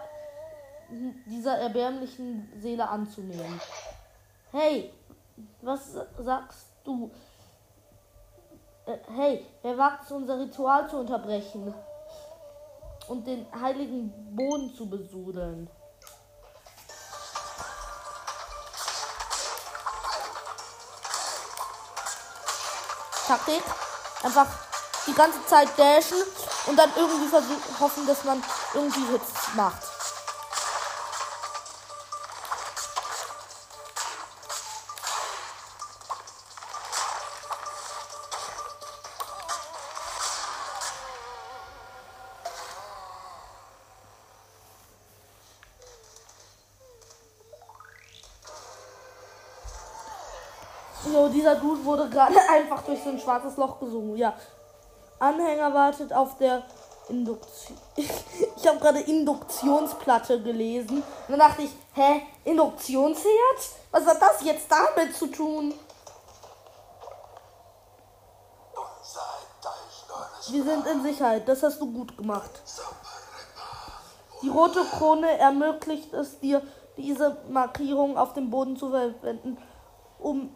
dieser 1.27 1.59
erbärmlichen 1.59 2.51
Seele 2.61 2.88
anzunehmen. 2.88 3.61
Hey, 4.53 4.92
was 5.61 5.96
sagst 6.18 6.68
du? 6.85 7.11
Äh, 8.88 8.96
hey, 9.14 9.46
wer 9.61 9.77
wagt 9.77 10.05
es, 10.05 10.12
unser 10.12 10.38
Ritual 10.38 10.88
zu 10.88 10.96
unterbrechen 10.96 11.74
und 13.09 13.27
den 13.27 13.46
heiligen 13.61 14.35
Boden 14.35 14.74
zu 14.74 14.88
besudeln? 14.88 15.68
Taktik. 23.27 23.62
Einfach 24.22 24.46
die 25.07 25.12
ganze 25.12 25.44
Zeit 25.44 25.68
dashen 25.77 26.22
und 26.66 26.79
dann 26.79 26.90
irgendwie 26.96 27.29
versuchen, 27.29 27.81
hoffen, 27.81 28.07
dass 28.07 28.24
man 28.24 28.42
irgendwie 28.72 29.05
Hits 29.12 29.55
macht. 29.55 29.97
Wurde 51.88 52.09
gerade 52.09 52.37
einfach 52.51 52.83
durch 52.83 53.03
so 53.03 53.11
ein 53.11 53.18
schwarzes 53.18 53.57
Loch 53.57 53.81
gesungen. 53.81 54.16
Ja. 54.16 54.35
Anhänger 55.18 55.74
wartet 55.74 56.12
auf 56.12 56.37
der 56.38 56.62
Induktion. 57.09 57.79
ich 57.96 58.68
habe 58.68 58.79
gerade 58.79 59.01
Induktionsplatte 59.01 60.40
gelesen. 60.42 60.98
Und 60.98 61.29
dann 61.29 61.38
dachte 61.40 61.62
ich, 61.62 61.70
hä, 61.94 62.22
Induktionsherd? 62.44 63.59
Was 63.90 64.07
hat 64.07 64.20
das 64.20 64.42
jetzt 64.44 64.70
damit 64.70 65.16
zu 65.16 65.27
tun? 65.29 65.74
Wir 70.51 70.64
sind 70.64 70.87
in 70.87 71.03
Sicherheit. 71.03 71.48
Das 71.48 71.62
hast 71.62 71.81
du 71.81 71.92
gut 71.92 72.16
gemacht. 72.16 72.51
Die 74.42 74.48
rote 74.48 74.85
Krone 74.85 75.37
ermöglicht 75.38 76.12
es 76.14 76.38
dir, 76.38 76.62
diese 76.96 77.37
Markierung 77.48 78.16
auf 78.16 78.35
dem 78.35 78.51
Boden 78.51 78.77
zu 78.77 78.90
verwenden, 78.90 79.59
um 80.18 80.54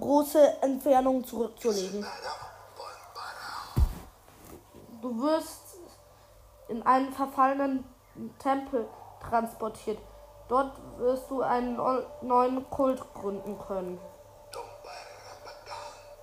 große 0.00 0.62
Entfernungen 0.62 1.24
zurückzulegen. 1.24 2.04
Du 5.00 5.22
wirst 5.22 5.78
in 6.68 6.82
einen 6.82 7.12
verfallenen 7.12 7.84
Tempel 8.38 8.86
transportiert. 9.20 9.98
Dort 10.48 10.72
wirst 10.98 11.30
du 11.30 11.42
einen 11.42 11.78
neuen 12.22 12.68
Kult 12.70 13.00
gründen 13.14 13.58
können. 13.58 14.00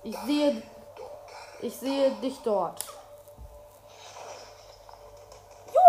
Ich 0.02 0.16
sehe, 0.18 0.62
ich 1.60 1.76
sehe 1.76 2.10
dich 2.22 2.38
dort. 2.42 2.84
Jo, 5.66 5.80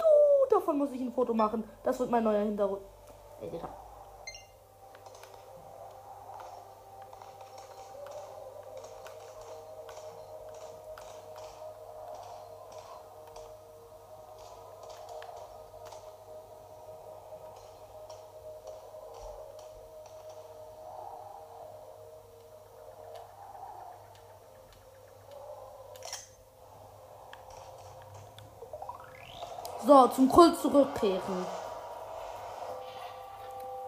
du, 0.00 0.54
davon 0.54 0.78
muss 0.78 0.90
ich 0.92 1.00
ein 1.00 1.12
Foto 1.12 1.34
machen. 1.34 1.68
Das 1.82 1.98
wird 1.98 2.10
mein 2.10 2.22
neuer 2.22 2.44
Hintergrund. 2.44 2.82
So, 29.88 30.06
zum 30.08 30.28
Kult 30.28 30.54
zurückkehren. 30.60 31.46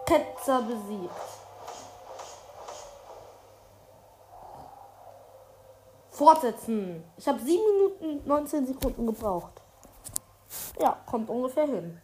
Ketzer 0.07 0.63
besiegt. 0.63 1.11
Fortsetzen. 6.09 7.03
Ich 7.17 7.27
habe 7.27 7.37
7 7.37 7.61
Minuten 7.75 8.27
19 8.27 8.65
Sekunden 8.65 9.05
gebraucht. 9.05 9.61
Ja, 10.79 10.97
kommt 11.05 11.29
ungefähr 11.29 11.67
hin. 11.67 12.01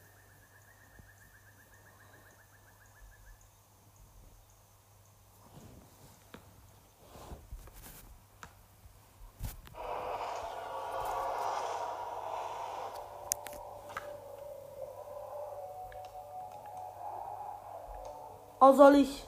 Oh, 18.67 18.73
soll 18.73 18.95
ich 18.95 19.25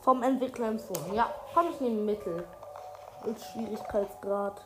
vom 0.00 0.24
Entwickler 0.24 0.66
empfohlen? 0.66 1.14
Ja, 1.14 1.32
komm 1.54 1.68
ich 1.70 1.80
nehme 1.80 2.00
Mittel. 2.00 2.44
Und 3.24 3.40
Schwierigkeitsgrad. 3.40 4.60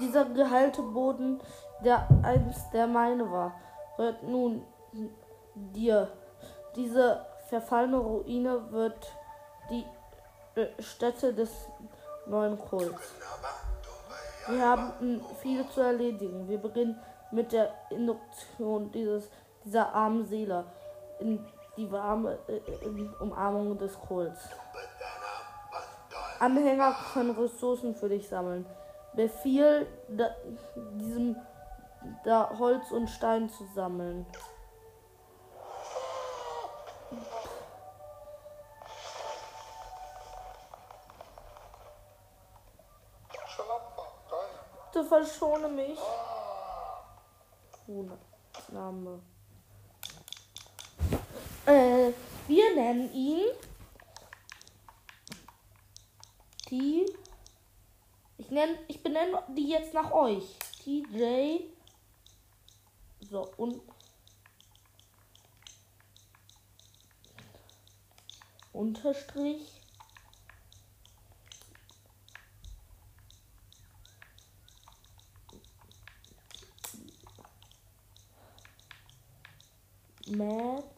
Dieser 0.00 0.24
geheilte 0.24 0.82
Boden, 0.82 1.40
der 1.84 2.08
einst 2.24 2.72
der 2.72 2.88
meine 2.88 3.30
war, 3.30 3.52
wird 3.96 4.24
nun 4.24 4.66
dir. 5.54 6.08
Diese 6.74 7.24
verfallene 7.48 7.98
Ruine 7.98 8.72
wird 8.72 9.12
die 9.70 9.86
äh, 10.56 10.82
Stätte 10.82 11.32
des 11.32 11.68
neuen 12.26 12.58
Kults. 12.58 13.14
Wir 14.48 14.68
haben 14.68 15.24
viele 15.40 15.68
zu 15.70 15.82
erledigen. 15.82 16.48
Wir 16.48 16.58
beginnen 16.58 17.00
mit 17.30 17.52
der 17.52 17.72
Induktion 17.90 18.90
dieses 18.90 19.30
dieser 19.64 19.94
armen 19.94 20.26
Seele 20.26 20.64
in 21.18 21.44
die 21.76 21.90
warme 21.90 22.38
äh, 22.46 22.60
in 22.84 23.12
Umarmung 23.16 23.78
des 23.78 23.98
Kohls. 23.98 24.38
Anhänger 26.38 26.94
können 27.12 27.30
Ressourcen 27.30 27.94
für 27.94 28.08
dich 28.08 28.28
sammeln. 28.28 28.66
Befiehl 29.14 29.86
da, 30.08 30.30
diesem 30.94 31.36
da 32.24 32.50
Holz 32.58 32.90
und 32.90 33.08
Stein 33.08 33.48
zu 33.48 33.64
sammeln. 33.74 34.26
Bitte 44.92 45.04
verschone 45.06 45.68
mich. 45.68 45.98
Name. 48.72 49.20
Äh, 51.66 52.12
wir 52.46 52.74
nennen 52.74 53.12
ihn 53.14 53.46
die. 56.68 57.06
Ich 58.36 58.50
nenne, 58.50 58.78
ich 58.88 59.02
benenne 59.02 59.42
die 59.56 59.68
jetzt 59.68 59.94
nach 59.94 60.10
euch. 60.12 60.44
TJ. 60.82 61.70
So 63.20 63.50
und 63.56 63.80
Unterstrich. 68.72 69.80
Mad 80.26 80.93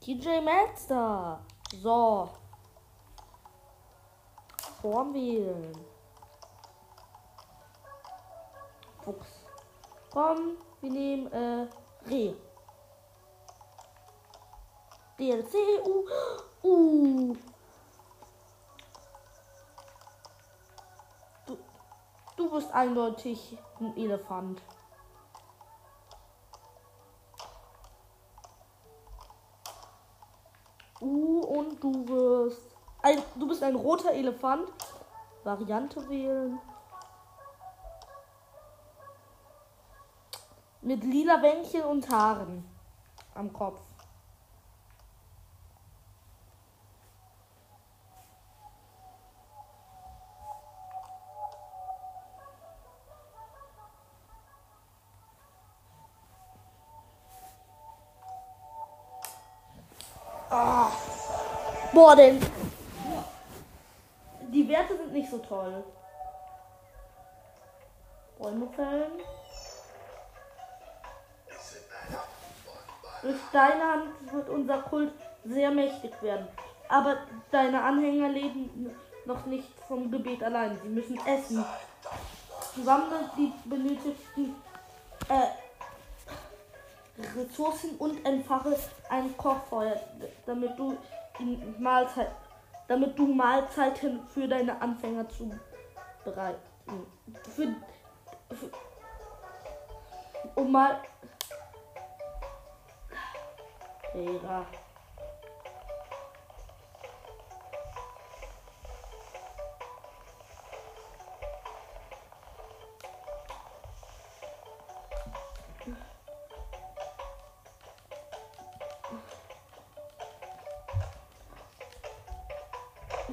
TJ 0.00 0.40
Master. 0.42 1.38
So. 1.80 2.30
Vorwählen. 4.80 5.72
Fuchs. 9.04 9.28
Komm, 10.10 10.56
wir 10.80 10.90
nehmen 10.90 11.32
äh, 11.32 11.68
Reh. 12.08 12.34
DLC. 15.18 15.54
Uh. 16.64 16.68
Uh. 16.68 17.36
Du 22.36 22.41
bist 22.52 22.72
eindeutig 22.72 23.58
ein 23.80 23.96
Elefant. 23.96 24.62
Uh, 31.00 31.40
und 31.40 31.82
du 31.82 32.08
wirst. 32.08 32.62
Ein, 33.02 33.20
du 33.34 33.48
bist 33.48 33.62
ein 33.62 33.74
roter 33.74 34.12
Elefant. 34.12 34.68
Variante 35.42 36.08
wählen. 36.08 36.60
Mit 40.82 41.02
lila 41.02 41.36
Bändchen 41.38 41.82
und 41.82 42.08
Haaren 42.08 42.64
am 43.34 43.52
Kopf. 43.52 43.80
Boah, 62.02 62.16
denn. 62.16 62.40
Die 64.52 64.68
Werte 64.68 64.96
sind 64.96 65.12
nicht 65.12 65.30
so 65.30 65.38
toll. 65.38 65.84
Bäume 68.40 68.66
fällen. 68.74 69.12
Durch 73.22 73.36
deine 73.52 73.84
Hand 73.84 74.32
wird 74.32 74.48
unser 74.48 74.78
Kult 74.78 75.12
sehr 75.44 75.70
mächtig 75.70 76.20
werden. 76.22 76.48
Aber 76.88 77.18
deine 77.52 77.80
Anhänger 77.80 78.30
leben 78.30 78.90
noch 79.24 79.46
nicht 79.46 79.68
vom 79.86 80.10
Gebet 80.10 80.42
allein. 80.42 80.76
Sie 80.82 80.88
müssen 80.88 81.24
essen. 81.24 81.64
Sammle 82.84 83.30
die 83.36 83.52
benötigten 83.64 84.56
äh, 85.28 85.52
Ressourcen 87.38 87.96
und 87.98 88.26
entfache 88.26 88.76
ein 89.08 89.36
Kochfeuer, 89.36 90.00
damit 90.46 90.76
du 90.76 90.98
Mahlzeit, 91.78 92.30
damit 92.88 93.18
du 93.18 93.26
Mahlzeiten 93.26 94.26
für 94.28 94.46
deine 94.46 94.80
Anfänger 94.80 95.28
zu 95.28 95.50
bereiten. 96.24 96.60
Für, 97.54 97.74
für 98.54 98.70
um 100.54 100.72
mal. 100.72 100.98
Ja. 104.14 104.66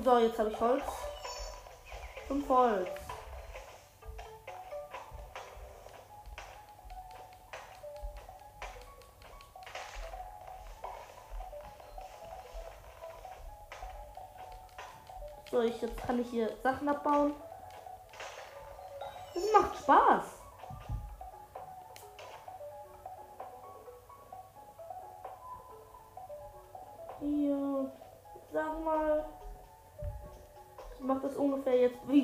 So, 0.10 0.17
jetzt 0.17 0.39
habe 0.39 0.50
ich 0.50 0.60
Holz. 0.60 0.84
Fünf 2.28 2.50
Holz. 2.50 2.89
So, 15.52 15.62
ich, 15.62 15.80
jetzt 15.80 15.98
kann 16.02 16.19
ich 16.19 16.28
hier 16.32 16.58
Sachen 16.63 16.89
abbauen. 16.89 17.36
Das 19.36 19.43
macht 19.54 19.78
Spaß. 19.78 20.38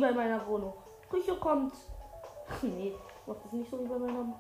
Bei 0.06 0.14
meiner 0.14 0.46
Wohnung. 0.48 0.74
Küche 1.10 1.36
kommt. 1.38 1.74
nee, 2.62 2.94
macht 3.26 3.44
das 3.44 3.52
nicht 3.54 3.70
so 3.72 3.80
wie 3.80 3.88
bei 3.88 3.98
meiner 3.98 4.14
Wohnung. 4.14 4.36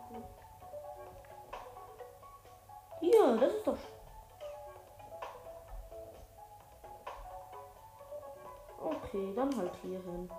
Hier, 2.99 3.38
das 3.38 3.54
ist 3.54 3.67
doch. 3.67 3.78
Okay, 8.80 9.34
dann 9.36 9.58
halt 9.58 9.75
hier 9.82 9.99
hin. 10.01 10.30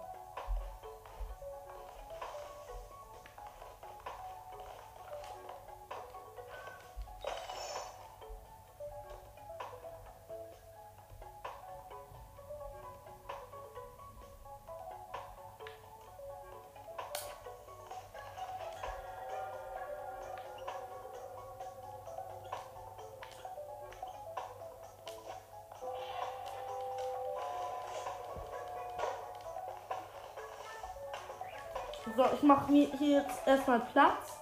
So, 32.15 32.25
ich 32.33 32.43
mache 32.43 32.71
mir 32.71 32.89
hier 32.99 33.23
jetzt 33.23 33.47
erstmal 33.47 33.81
Platz. 33.81 34.39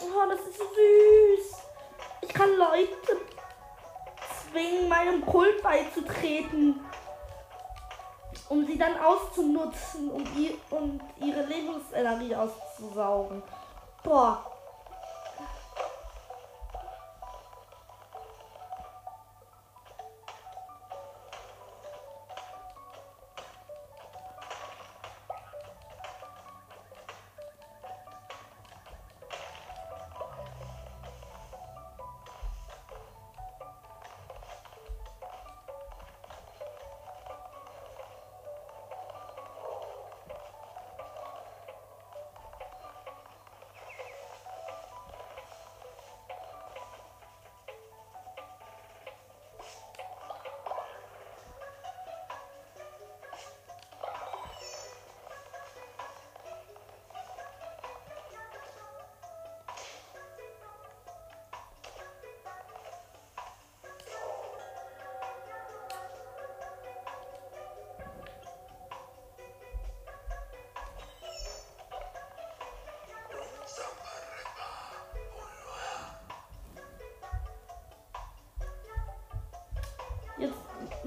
Oh, 0.00 0.28
das 0.28 0.40
ist 0.40 0.58
süß. 0.58 1.62
Ich 2.22 2.28
kann 2.30 2.56
Leute 2.56 3.20
zwingen, 4.50 4.88
meinem 4.88 5.26
Kult 5.26 5.62
beizutreten, 5.62 6.80
um 8.48 8.66
sie 8.66 8.78
dann 8.78 8.98
auszunutzen 8.98 10.10
um 10.10 10.24
ihr, 10.36 10.54
und 10.70 11.02
ihre 11.20 11.42
Lebensenergie 11.42 12.34
auszusaugen. 12.34 13.42
Boah, 14.02 14.47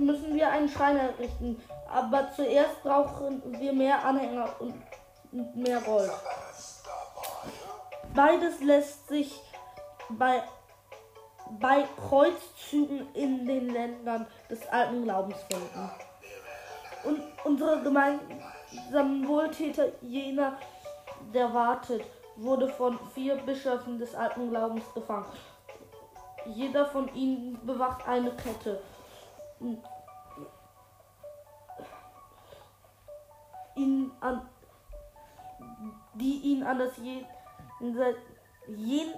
müssen 0.05 0.35
wir 0.35 0.49
einen 0.49 0.69
Schrein 0.69 0.97
errichten. 0.97 1.61
Aber 1.87 2.31
zuerst 2.35 2.81
brauchen 2.83 3.41
wir 3.59 3.73
mehr 3.73 4.03
Anhänger 4.03 4.49
und 4.59 5.55
mehr 5.55 5.81
Gold. 5.81 6.11
Beides 8.13 8.61
lässt 8.61 9.07
sich 9.07 9.39
bei, 10.09 10.43
bei 11.59 11.85
Kreuzzügen 12.07 13.13
in 13.13 13.45
den 13.45 13.69
Ländern 13.69 14.27
des 14.49 14.67
alten 14.67 15.03
Glaubens 15.03 15.37
finden. 15.49 15.91
Und 17.03 17.21
unsere 17.45 17.81
gemeinsamen 17.81 19.27
Wohltäter, 19.27 19.87
jener, 20.01 20.57
der 21.33 21.53
wartet, 21.53 22.03
wurde 22.35 22.67
von 22.69 22.99
vier 23.13 23.35
Bischöfen 23.35 23.97
des 23.97 24.13
alten 24.15 24.49
Glaubens 24.49 24.83
gefangen. 24.93 25.25
Jeder 26.45 26.85
von 26.87 27.13
ihnen 27.13 27.59
bewacht 27.65 28.07
eine 28.07 28.31
Kette 28.31 28.81
an 34.21 34.49
die 36.13 36.39
ihn 36.41 36.63
an 36.63 36.79
das 36.79 36.97
je, 36.97 37.25
jen, 38.67 39.13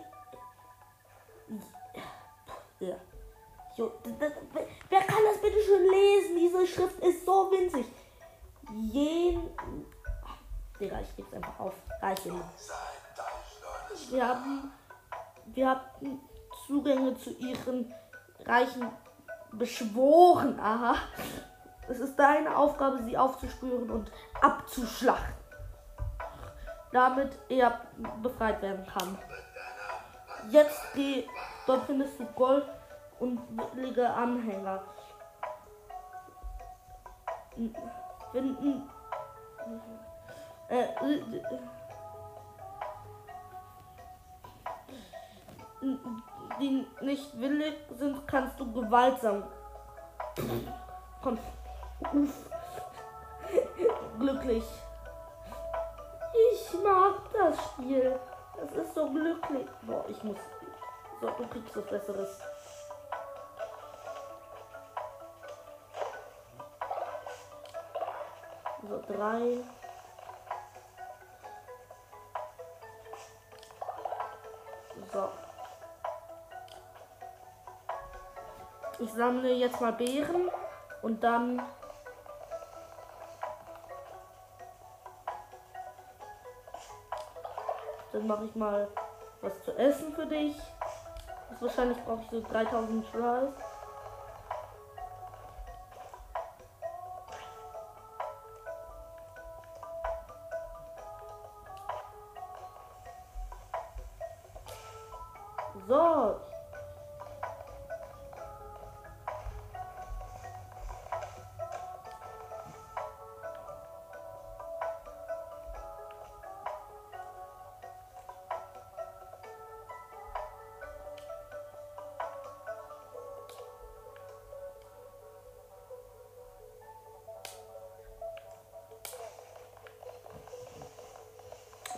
ja. 2.80 2.96
Jo, 3.76 3.92
wer 4.90 5.02
kann 5.02 5.24
das 5.26 5.42
bitte 5.42 5.58
schon 5.64 5.82
lesen? 5.82 6.36
Diese 6.38 6.68
Schrift 6.68 7.00
ist 7.00 7.26
so 7.26 7.52
winzig. 7.52 7.86
Jen. 8.72 9.50
Digga, 10.80 11.00
ich 11.02 11.16
geb's 11.16 11.34
einfach 11.34 11.60
auf. 11.60 11.74
Reiche 12.02 12.34
Wir 14.10 14.28
haben. 14.28 14.72
Wir 15.48 15.70
hatten 15.70 16.20
Zugänge 16.68 17.18
zu 17.18 17.32
ihren 17.32 17.94
reichen 18.46 18.88
beschworen. 19.52 20.60
Aha. 20.60 20.96
Es 21.94 22.00
ist 22.00 22.18
deine 22.18 22.58
Aufgabe, 22.58 23.04
sie 23.04 23.16
aufzuspüren 23.16 23.88
und 23.92 24.12
abzuschlachten. 24.42 25.36
Damit 26.92 27.38
er 27.50 27.82
befreit 28.24 28.60
werden 28.64 28.84
kann. 28.88 29.16
Jetzt 30.50 30.82
geh, 30.96 31.28
dort 31.68 31.86
findest 31.86 32.20
du 32.20 32.26
Gold 32.34 32.66
und 33.20 33.40
willige 33.76 34.10
Anhänger. 34.10 34.82
Finden. 38.32 38.90
Äh, 40.70 40.88
die 46.60 46.88
nicht 47.02 47.40
willig 47.40 47.76
sind, 47.92 48.28
kannst 48.28 48.60
du 48.60 48.72
gewaltsam. 48.74 49.44
Komm. 51.22 51.38
Glücklich. 54.20 54.64
Ich 56.52 56.74
mag 56.84 57.16
das 57.34 57.64
Spiel. 57.66 58.20
Das 58.58 58.72
ist 58.72 58.96
so 58.96 59.10
glücklich. 59.10 59.68
Boah, 59.84 60.06
ich 60.08 60.24
muss. 60.24 60.38
So, 61.22 61.28
du 61.30 61.48
kriegst 61.48 61.76
was 61.76 61.86
Besseres. 61.86 62.42
So, 68.88 69.02
drei. 69.08 69.58
So. 75.12 75.30
Ich 79.00 79.14
sammle 79.14 79.52
jetzt 79.54 79.80
mal 79.80 79.94
Beeren 79.94 80.50
und 81.02 81.24
dann 81.24 81.62
dann 88.14 88.28
mache 88.28 88.46
ich 88.46 88.56
mal 88.56 88.88
was 89.42 89.62
zu 89.64 89.78
essen 89.78 90.14
für 90.14 90.26
dich. 90.26 90.56
Wahrscheinlich 91.60 91.98
brauche 92.06 92.22
ich 92.22 92.30
so 92.30 92.42
3000 92.42 93.06
Tries. 93.12 93.73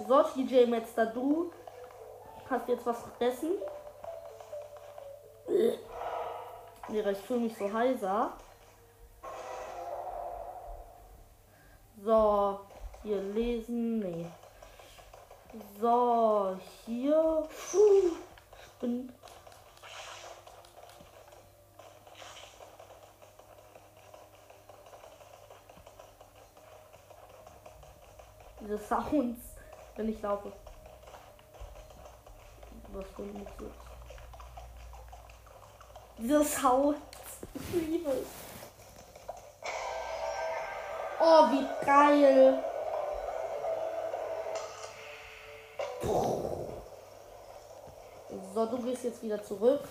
So, 0.08 0.22
TJ 0.22 0.68
Metzler, 0.68 1.08
du 1.08 1.52
hast 2.48 2.68
jetzt 2.68 2.86
was 2.86 3.02
vergessen. 3.02 3.54
Lehrer, 6.88 7.12
ich 7.12 7.18
fühle 7.18 7.40
mich 7.40 7.58
so 7.58 7.74
heiser. 7.74 8.34
So, 12.04 12.60
hier 13.02 13.20
lesen. 13.20 14.00
Nee. 14.00 14.28
So, 15.82 16.56
hier. 16.86 17.48
Puh, 17.72 18.12
ich 18.62 18.72
bin. 18.80 19.12
Diese 28.60 28.78
Sounds, 28.78 29.45
wenn 29.96 30.10
ich 30.10 30.22
laufe. 30.22 30.52
Was 32.94 33.06
für 33.16 33.24
ein 33.24 33.48
so. 33.58 33.72
Diese 36.18 36.46
Sounds. 36.46 37.00
Ich 37.54 37.74
liebe 37.74 38.10
es. 38.10 38.28
Oh, 41.20 41.48
wie 41.52 41.86
geil. 41.86 42.64
So, 48.54 48.66
du 48.66 48.78
gehst 48.84 49.04
jetzt 49.04 49.22
wieder 49.22 49.44
zurück. 49.44 49.82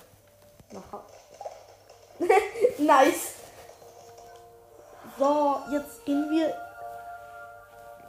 Nice. 2.79 3.35
So, 5.19 5.61
jetzt 5.71 6.05
gehen 6.05 6.31
wir 6.31 6.64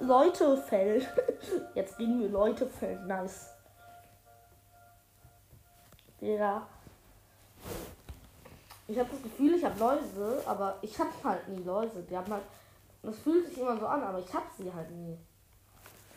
Leute 0.06 0.58
fällen. 0.58 1.06
Jetzt 1.76 1.98
gehen 1.98 2.20
wir 2.20 2.30
Leute 2.30 2.68
fällen. 2.68 3.06
Nice. 3.08 3.54
Ja. 6.22 6.66
Ich 8.88 9.00
habe 9.00 9.10
das 9.12 9.22
Gefühl, 9.24 9.56
ich 9.56 9.66
habe 9.66 9.80
Läuse, 9.80 10.44
aber 10.46 10.78
ich 10.82 10.98
habe 11.00 11.10
halt 11.24 11.48
nie 11.50 11.64
Läuse. 11.64 12.04
Die 12.04 12.16
haben 12.16 12.32
halt. 12.32 12.44
Das 13.02 13.18
fühlt 13.20 13.48
sich 13.48 13.60
immer 13.60 13.78
so 13.78 13.86
an, 13.86 14.02
aber 14.02 14.20
ich 14.20 14.34
habe 14.34 14.46
sie 14.58 14.72
halt 14.74 14.90
nie. 14.92 15.18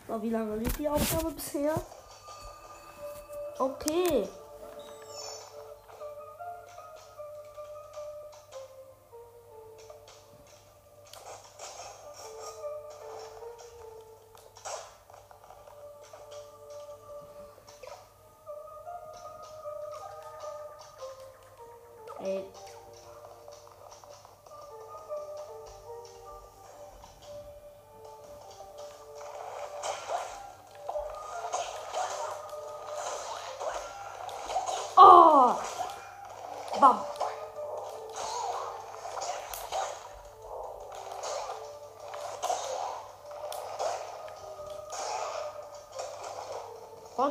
So, 0.07 0.22
wie 0.22 0.31
lange 0.31 0.57
liegt 0.57 0.79
die 0.79 0.88
Aufgabe 0.88 1.31
bisher? 1.33 1.74
Okay. 3.59 4.27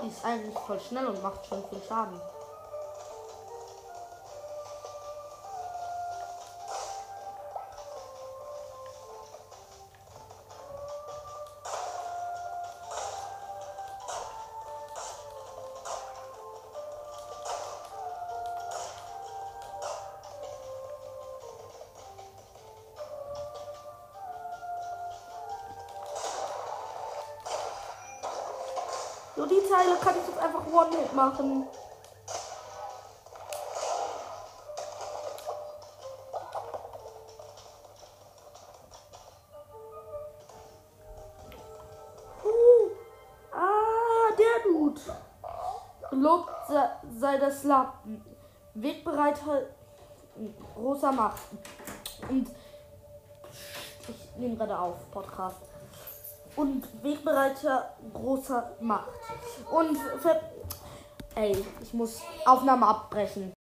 Die 0.08 0.13
ist 0.13 0.24
eigentlich 0.24 0.58
voll 0.60 0.80
schnell 0.80 1.08
und 1.08 1.22
macht 1.22 1.46
schon 1.46 1.63
viel 1.70 1.82
Schaden. 1.88 2.20
So, 29.38 29.45
die 29.45 29.62
Teile 29.69 29.95
kann 30.02 30.15
ich 30.19 30.28
jetzt 30.28 30.39
einfach 30.39 30.65
One-Hit 30.65 31.13
machen. 31.13 31.67
Huh. 42.43 42.89
Ah, 43.54 44.34
der 44.39 44.63
Dude. 44.63 45.02
Gelobt 46.10 46.50
sei, 47.19 47.38
das 47.38 47.63
Lappen. 47.63 48.26
Wegbereiter 48.73 49.67
großer 50.73 51.12
Macht. 51.12 51.43
Und 52.28 52.50
ich 54.08 54.36
nehme 54.38 54.56
gerade 54.56 54.80
auf, 54.80 55.12
Podcast. 55.12 55.67
Und 56.58 56.84
Wegbereiter 57.04 57.93
großer 58.13 58.72
Macht. 58.82 59.08
Und 59.72 59.98
ver 60.22 60.41
Ey, 61.36 61.56
ich 61.84 61.93
muss 61.93 62.24
Aufnahme 62.46 62.88
abbrechen. 62.88 63.54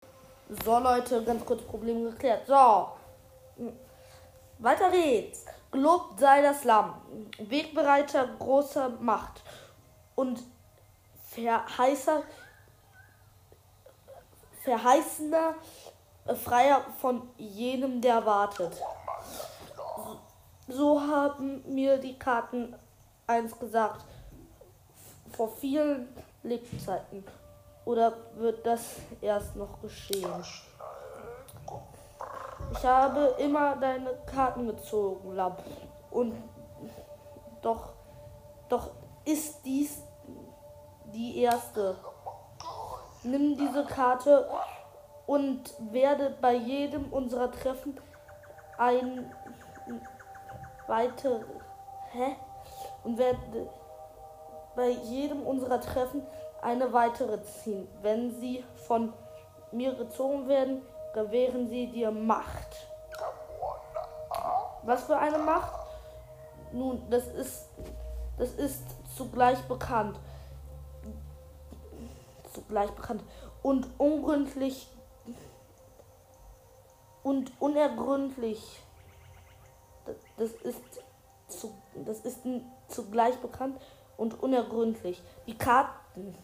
So, 0.63 0.79
Leute, 0.79 1.21
ganz 1.25 1.45
kurz 1.45 1.61
Problem 1.63 2.05
geklärt. 2.05 2.47
So. 2.47 2.87
Weiter 4.59 4.89
geht's. 4.91 5.45
Gelobt 5.71 6.17
sei 6.17 6.41
das 6.41 6.63
Lamm. 6.63 6.93
Wegbereiter 7.37 8.29
großer 8.39 8.91
Macht. 9.01 9.41
Und 10.15 10.41
verheißer, 11.31 12.23
verheißener 14.63 15.55
Freier 16.45 16.85
von 17.01 17.27
jenem, 17.37 17.99
der 17.99 18.25
wartet. 18.25 18.71
So 20.69 21.01
haben 21.01 21.61
mir 21.67 21.97
die 21.97 22.17
Karten 22.17 22.73
eins 23.27 23.57
gesagt. 23.57 24.05
Vor 25.31 25.49
vielen 25.49 26.07
Lebzeiten. 26.43 27.23
Oder 27.85 28.13
wird 28.35 28.65
das 28.65 28.81
erst 29.21 29.55
noch 29.55 29.81
geschehen? 29.81 30.43
Ich 32.71 32.85
habe 32.85 33.35
immer 33.37 33.75
deine 33.75 34.11
Karten 34.25 34.67
gezogen, 34.67 35.35
Lamm. 35.35 35.55
Und 36.09 36.35
doch, 37.61 37.93
doch 38.69 38.91
ist 39.23 39.63
dies 39.65 40.01
die 41.13 41.41
erste. 41.41 41.95
Nimm 43.23 43.57
diese 43.57 43.85
Karte 43.85 44.49
und 45.25 45.73
werde 45.91 46.35
bei 46.41 46.53
jedem 46.53 47.11
unserer 47.11 47.51
Treffen 47.51 47.99
ein 48.77 49.31
weiter 50.87 51.39
hä 52.11 52.35
und 53.05 53.17
werde 53.17 53.69
bei 54.75 54.89
jedem 54.89 55.41
unserer 55.43 55.79
Treffen 55.79 56.23
eine 56.61 56.91
weitere 56.91 57.41
ziehen. 57.43 57.87
Wenn 58.01 58.31
sie 58.39 58.63
von 58.87 59.13
mir 59.71 59.93
gezogen 59.93 60.47
werden, 60.47 60.81
gewähren 61.13 61.69
sie 61.69 61.87
dir 61.87 62.11
Macht. 62.11 62.87
Was 64.83 65.03
für 65.05 65.17
eine 65.17 65.37
Macht? 65.37 65.79
Nun, 66.73 67.01
das 67.09 67.27
ist 67.27 67.69
das 68.37 68.53
ist 68.53 68.83
zugleich 69.15 69.61
bekannt. 69.67 70.19
Zugleich 72.53 72.91
bekannt 72.91 73.23
und 73.63 73.87
ungründlich 73.97 74.87
und 77.23 77.51
unergründlich. 77.59 78.81
Das 80.37 80.51
ist, 80.51 80.81
zu, 81.47 81.73
das 82.05 82.19
ist 82.19 82.45
zugleich 82.87 83.37
bekannt 83.37 83.79
und 84.17 84.41
unergründlich. 84.41 85.21
Die 85.47 85.57
Karten, 85.57 86.35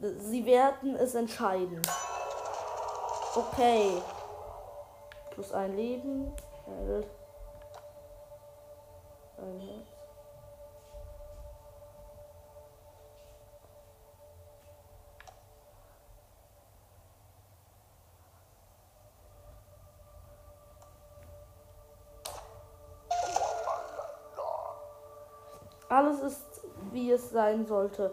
sie 0.00 0.44
werden 0.46 0.96
es 0.96 1.14
entscheiden. 1.14 1.82
Okay. 3.34 4.02
Plus 5.30 5.52
ein 5.52 5.76
Leben. 5.76 6.32
Ein 9.38 9.60
Herz. 9.60 9.99
Wie 27.10 27.14
es 27.14 27.30
sein 27.30 27.66
sollte, 27.66 28.12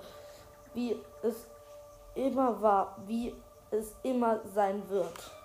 wie 0.74 0.96
es 1.22 1.46
immer 2.16 2.60
war, 2.64 2.98
wie 3.06 3.36
es 3.70 3.94
immer 4.02 4.40
sein 4.56 4.82
wird. 4.90 5.37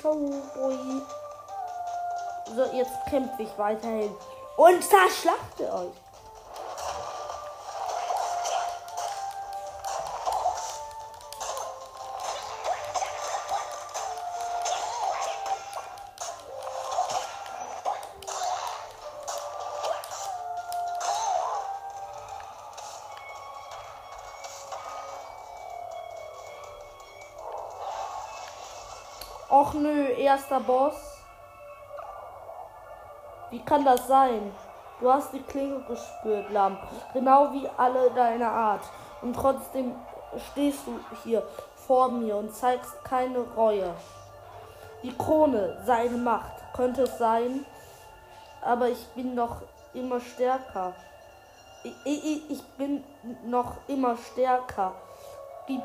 Ciao, 0.00 0.14
ui. 0.14 1.02
So, 2.54 2.64
jetzt 2.76 2.92
kämpfe 3.10 3.42
ich 3.42 3.58
weiterhin. 3.58 4.10
Und 4.56 4.82
zerschlagte 4.82 5.72
euch. 5.72 6.05
Erster 30.36 30.60
Boss. 30.60 31.22
Wie 33.50 33.64
kann 33.64 33.86
das 33.86 34.06
sein? 34.06 34.52
Du 35.00 35.10
hast 35.10 35.32
die 35.32 35.42
Klinge 35.42 35.80
gespürt, 35.88 36.50
Lamm. 36.50 36.76
Genau 37.14 37.52
wie 37.52 37.66
alle 37.78 38.10
deiner 38.10 38.50
Art. 38.50 38.84
Und 39.22 39.34
trotzdem 39.34 39.94
stehst 40.50 40.86
du 40.86 41.00
hier 41.24 41.42
vor 41.86 42.10
mir 42.10 42.36
und 42.36 42.54
zeigst 42.54 43.02
keine 43.02 43.38
Reue. 43.56 43.94
Die 45.02 45.16
Krone, 45.16 45.82
seine 45.86 46.18
Macht, 46.18 46.52
könnte 46.74 47.04
es 47.04 47.16
sein. 47.16 47.64
Aber 48.60 48.88
ich 48.88 49.06
bin 49.14 49.34
noch 49.34 49.62
immer 49.94 50.20
stärker. 50.20 50.92
Ich, 51.82 51.94
ich, 52.04 52.50
ich 52.50 52.62
bin 52.76 53.02
noch 53.46 53.76
immer 53.86 54.16
stärker. 54.18 54.92
Gib. 55.66 55.80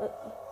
Äh, 0.00 0.43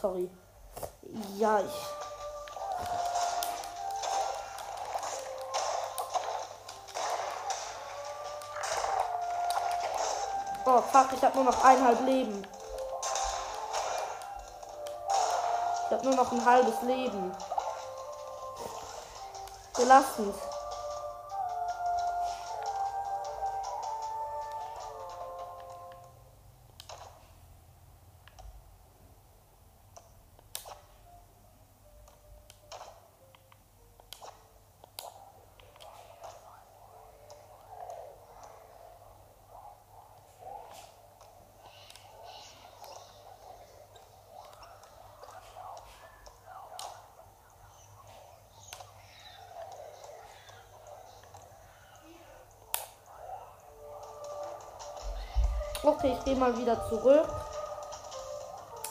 sorry. 0.00 0.30
Ja, 1.36 1.60
ich. 1.60 1.86
Oh, 10.64 10.82
fuck, 10.92 11.12
ich 11.12 11.22
habe 11.22 11.36
nur 11.36 11.44
noch 11.44 11.64
eineinhalb 11.64 12.00
Leben. 12.04 12.46
Ich 15.86 15.92
habe 15.92 16.04
nur 16.04 16.14
noch 16.14 16.30
ein 16.30 16.44
halbes 16.44 16.80
Leben. 16.82 17.32
Belastend. 19.76 20.34
Okay, 56.02 56.16
ich 56.18 56.24
gehe 56.24 56.34
mal 56.34 56.56
wieder 56.56 56.88
zurück. 56.88 57.28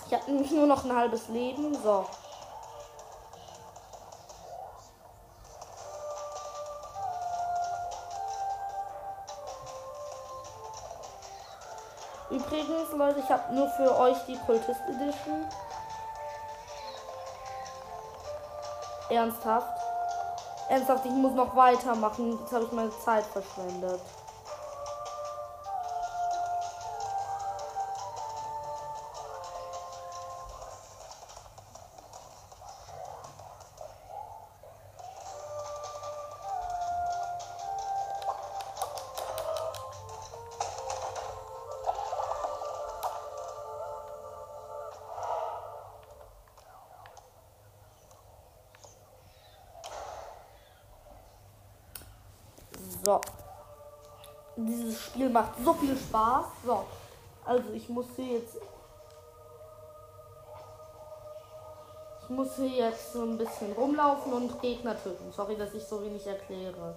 Ich 0.06 0.14
habe 0.14 0.32
nämlich 0.32 0.52
nur 0.52 0.68
noch 0.68 0.86
ein 0.86 0.96
halbes 0.96 1.28
Leben. 1.30 1.76
So. 1.82 2.06
Übrigens, 12.30 12.92
Leute, 12.92 13.20
ich 13.22 13.30
habe 13.32 13.56
nur 13.56 13.68
für 13.70 13.98
euch 13.98 14.18
die 14.28 14.38
Kultist 14.46 14.82
Edition. 14.88 15.46
Ernsthaft. 19.10 19.82
Ernsthaft, 20.70 21.06
ich 21.06 21.12
muss 21.12 21.34
noch 21.34 21.56
weitermachen. 21.56 22.38
Jetzt 22.40 22.54
habe 22.54 22.66
ich 22.66 22.72
meine 22.72 22.92
Zeit 23.00 23.26
verschwendet. 23.26 24.00
So. 53.04 53.22
Dieses 54.56 55.02
Spiel 55.02 55.30
macht 55.30 55.54
so 55.64 55.74
viel 55.74 55.98
Spaß. 55.98 56.46
So. 56.66 56.86
Also 57.46 57.72
ich 57.74 57.88
muss 57.90 58.06
hier 58.16 58.40
jetzt. 58.40 58.58
Ich 62.24 62.30
muss 62.30 62.56
hier 62.56 62.90
jetzt 62.90 63.14
so 63.14 63.24
ein 63.24 63.38
bisschen 63.38 63.72
rumlaufen 63.74 64.34
und 64.34 64.62
Gegner 64.62 65.02
töten. 65.02 65.32
Sorry, 65.32 65.56
dass 65.56 65.74
ich 65.74 65.84
so 65.84 66.04
wenig 66.04 66.26
erkläre. 66.28 66.96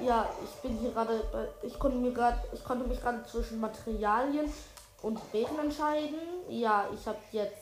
Ja, 0.00 0.28
ich 0.42 0.50
bin 0.62 0.76
hier 0.78 0.90
gerade. 0.90 1.22
Ich 1.62 1.78
konnte 1.78 1.96
mir 1.98 2.12
gerade. 2.12 2.38
Ich 2.52 2.64
konnte 2.64 2.86
mich 2.86 3.00
gerade 3.00 3.24
zwischen 3.26 3.60
Materialien 3.60 4.52
und 5.02 5.32
Bären 5.32 5.58
entscheiden. 5.58 6.18
Ja, 6.48 6.86
ich 6.92 7.06
habe 7.06 7.18
jetzt 7.30 7.56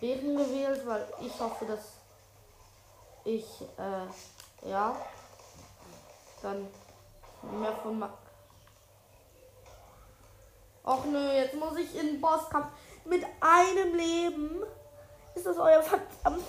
Bären 0.00 0.36
gewählt, 0.36 0.82
weil 0.86 1.06
ich 1.20 1.40
hoffe, 1.40 1.64
dass 1.66 1.80
ich 3.24 3.44
äh, 3.78 4.68
ja 4.68 4.96
dann 6.42 6.68
mehr 7.60 7.72
von 7.82 7.98
Ma 7.98 8.10
Och 10.82 11.04
nö, 11.04 11.32
jetzt 11.32 11.54
muss 11.54 11.76
ich 11.76 11.94
in 11.94 12.06
den 12.06 12.20
Bosskampf 12.20 12.68
mit 13.04 13.24
einem 13.40 13.94
Leben. 13.94 14.62
Ist 15.34 15.46
das 15.46 15.58
euer 15.58 15.82
verdammt 15.82 16.42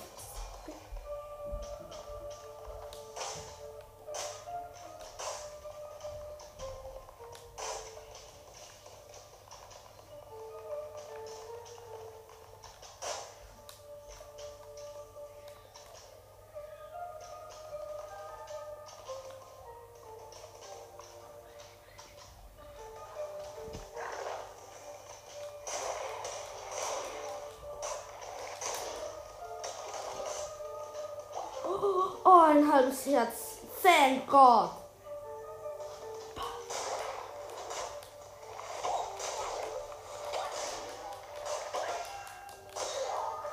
ein 32.72 32.78
halbes 32.78 33.06
Herz. 33.06 33.58
Thank 33.82 34.26
God. 34.26 34.70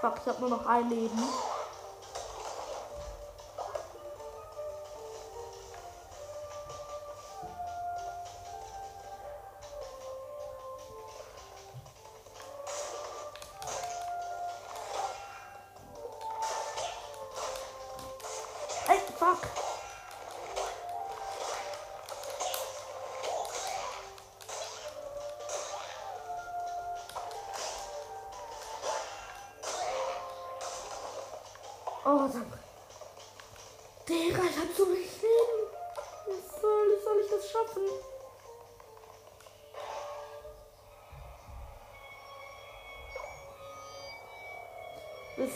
Ich 0.02 0.28
hab 0.28 0.40
nur 0.40 0.50
noch 0.50 0.66
ein 0.66 0.90
Leben. 0.90 1.49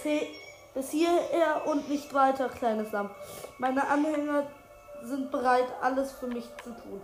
Bis, 0.04 0.12
he 0.12 0.28
bis 0.74 0.90
hierher 0.90 1.66
und 1.66 1.90
nicht 1.90 2.14
weiter, 2.14 2.50
kleines 2.50 2.92
Lamm. 2.92 3.10
Meine 3.58 3.88
Anhänger 3.88 4.44
sind 5.04 5.32
bereit, 5.32 5.68
alles 5.82 6.12
für 6.14 6.28
mich 6.28 6.46
zu 6.64 6.72
tun. 6.72 7.02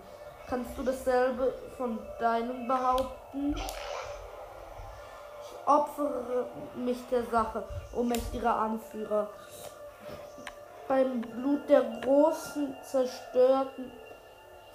Kannst 0.48 0.78
du 0.78 0.84
dasselbe 0.84 1.54
von 1.78 2.00
deinem 2.20 2.68
behaupten? 2.68 3.56
Ich 3.56 5.68
opfere 5.68 6.48
mich 6.76 6.98
der 7.12 7.24
Sache, 7.26 7.64
o 7.96 8.04
mächtiger 8.04 8.56
Anführer. 8.56 9.30
Beim 10.88 11.22
Blut 11.22 11.70
der 11.70 11.84
großen 12.02 12.76
zerstörten 12.84 13.92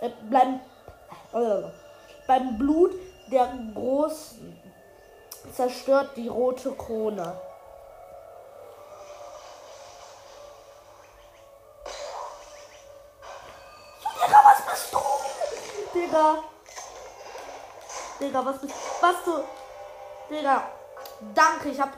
äh, 0.00 0.10
beim, 0.30 0.60
äh, 1.32 1.62
beim 2.28 2.58
Blut 2.58 2.92
der 3.32 3.48
großen 3.74 4.56
zerstört 5.52 6.10
die 6.16 6.28
rote 6.28 6.70
Krone. 6.72 7.34
Digga, 18.34 18.46
was 18.46 18.60
Was 19.00 19.24
du? 19.24 19.44
Digga. 20.28 20.68
Danke, 21.34 21.68
ich 21.68 21.80
hab. 21.80 21.90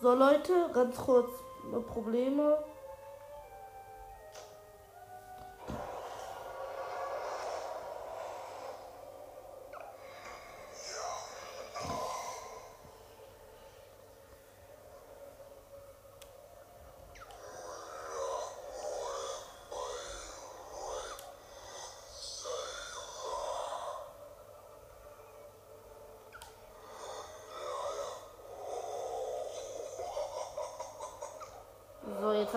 So, 0.00 0.14
Leute, 0.14 0.70
ganz 0.72 0.96
kurz 0.96 1.28
äh, 1.72 1.80
Probleme. 1.80 2.62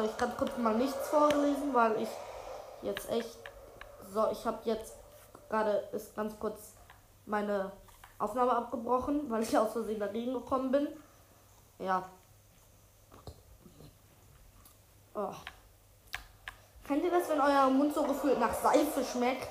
Habe 0.01 0.09
ich 0.09 0.17
ganz 0.17 0.35
kurz 0.35 0.57
mal 0.57 0.73
nichts 0.73 1.09
vorgelesen, 1.09 1.75
weil 1.75 2.01
ich 2.01 2.09
jetzt 2.81 3.07
echt. 3.11 3.37
So, 4.11 4.31
ich 4.31 4.43
habe 4.47 4.57
jetzt 4.63 4.95
gerade 5.47 5.73
ist 5.91 6.15
ganz 6.15 6.33
kurz 6.39 6.73
meine 7.27 7.71
Aufnahme 8.17 8.55
abgebrochen, 8.55 9.29
weil 9.29 9.43
ich 9.43 9.55
aus 9.55 9.73
Versehen 9.73 9.99
dagegen 9.99 10.33
gekommen 10.33 10.71
bin. 10.71 10.87
Ja. 11.77 12.09
Oh. 15.13 15.35
Kennt 16.87 17.03
ihr 17.03 17.11
das, 17.11 17.29
wenn 17.29 17.39
euer 17.39 17.69
Mund 17.69 17.93
so 17.93 18.01
gefühlt 18.01 18.39
nach 18.39 18.55
Seife 18.55 19.03
schmeckt? 19.03 19.49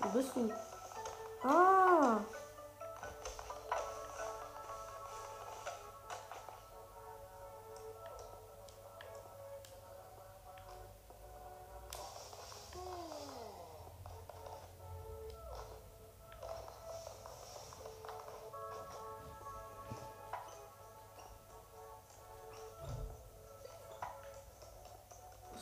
Wo 0.00 0.08
bist 0.10 0.36
du? 0.36 0.65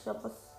Ich 0.05 0.09
hab 0.09 0.23
was. 0.23 0.54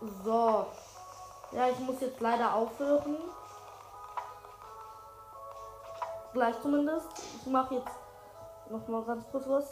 So. 0.00 0.66
Ja, 1.52 1.68
ich 1.68 1.78
muss 1.80 2.00
jetzt 2.00 2.20
leider 2.20 2.54
aufhören. 2.54 3.16
Gleich 6.32 6.60
zumindest. 6.62 7.08
Ich 7.40 7.46
mache 7.46 7.74
jetzt 7.74 7.90
noch 8.70 8.86
mal 8.88 9.02
ganz 9.02 9.24
kurz 9.30 9.48
was. 9.48 9.68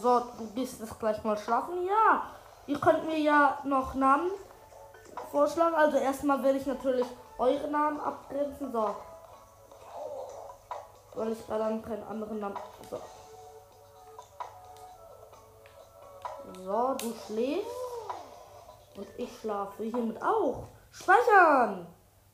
So, 0.00 0.20
du 0.38 0.46
gehst 0.54 0.80
jetzt 0.80 0.98
gleich 0.98 1.22
mal 1.24 1.36
schlafen. 1.36 1.86
Ja, 1.86 2.22
ihr 2.66 2.80
könnt 2.80 3.04
mir 3.06 3.18
ja 3.18 3.58
noch 3.64 3.94
Namen 3.94 4.30
vorschlagen. 5.30 5.74
Also 5.74 5.98
erstmal 5.98 6.42
werde 6.42 6.58
ich 6.58 6.66
natürlich 6.66 7.06
eure 7.38 7.68
Namen 7.68 8.00
abgrenzen. 8.00 8.72
So. 8.72 8.94
Weil 11.14 11.32
ich 11.32 11.38
da 11.46 11.58
dann 11.58 11.82
keinen 11.82 12.04
anderen 12.04 12.40
Namen. 12.40 12.56
So. 12.88 13.00
So, 16.64 16.94
du 16.94 17.14
schläfst. 17.26 17.70
Und 18.96 19.06
ich 19.18 19.38
schlafe 19.38 19.84
hiermit 19.84 20.22
auch. 20.22 20.64
Speichern. 20.90 21.86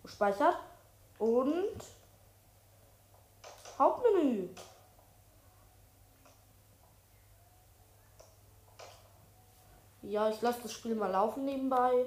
Speichert. 0.04 0.56
Und 1.18 1.76
Hauptmenü. 3.78 4.48
Ja, 10.09 10.30
ich 10.30 10.40
lasse 10.40 10.61
das 10.62 10.72
Spiel 10.72 10.94
mal 10.94 11.11
laufen 11.11 11.44
nebenbei. 11.44 12.07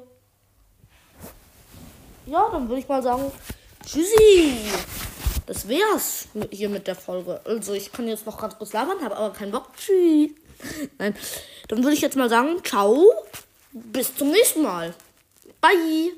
ja, 2.26 2.50
dann 2.50 2.70
würde 2.70 2.82
ich 2.82 2.88
mal 2.88 3.04
sagen, 3.04 3.32
tschüssi. 3.86 4.72
Das 5.46 5.68
wär's 5.68 6.28
hier 6.52 6.70
mit 6.70 6.88
der 6.88 6.96
Folge. 6.96 7.42
Also 7.44 7.74
ich 7.74 7.92
kann 7.92 8.08
jetzt 8.08 8.26
noch 8.26 8.40
ganz 8.40 8.58
kurz 8.58 8.72
labern, 8.72 9.04
habe 9.04 9.18
aber 9.18 9.34
keinen 9.34 9.52
Bock. 9.52 9.76
Tschüss. 9.76 10.32
Nein, 10.98 11.16
dann 11.68 11.84
würde 11.84 11.94
ich 11.94 12.02
jetzt 12.02 12.16
mal 12.16 12.30
sagen, 12.30 12.64
ciao. 12.64 13.12
Bis 13.72 14.16
zum 14.16 14.32
nächsten 14.32 14.62
Mal. 14.62 14.94
Bye. 15.60 16.14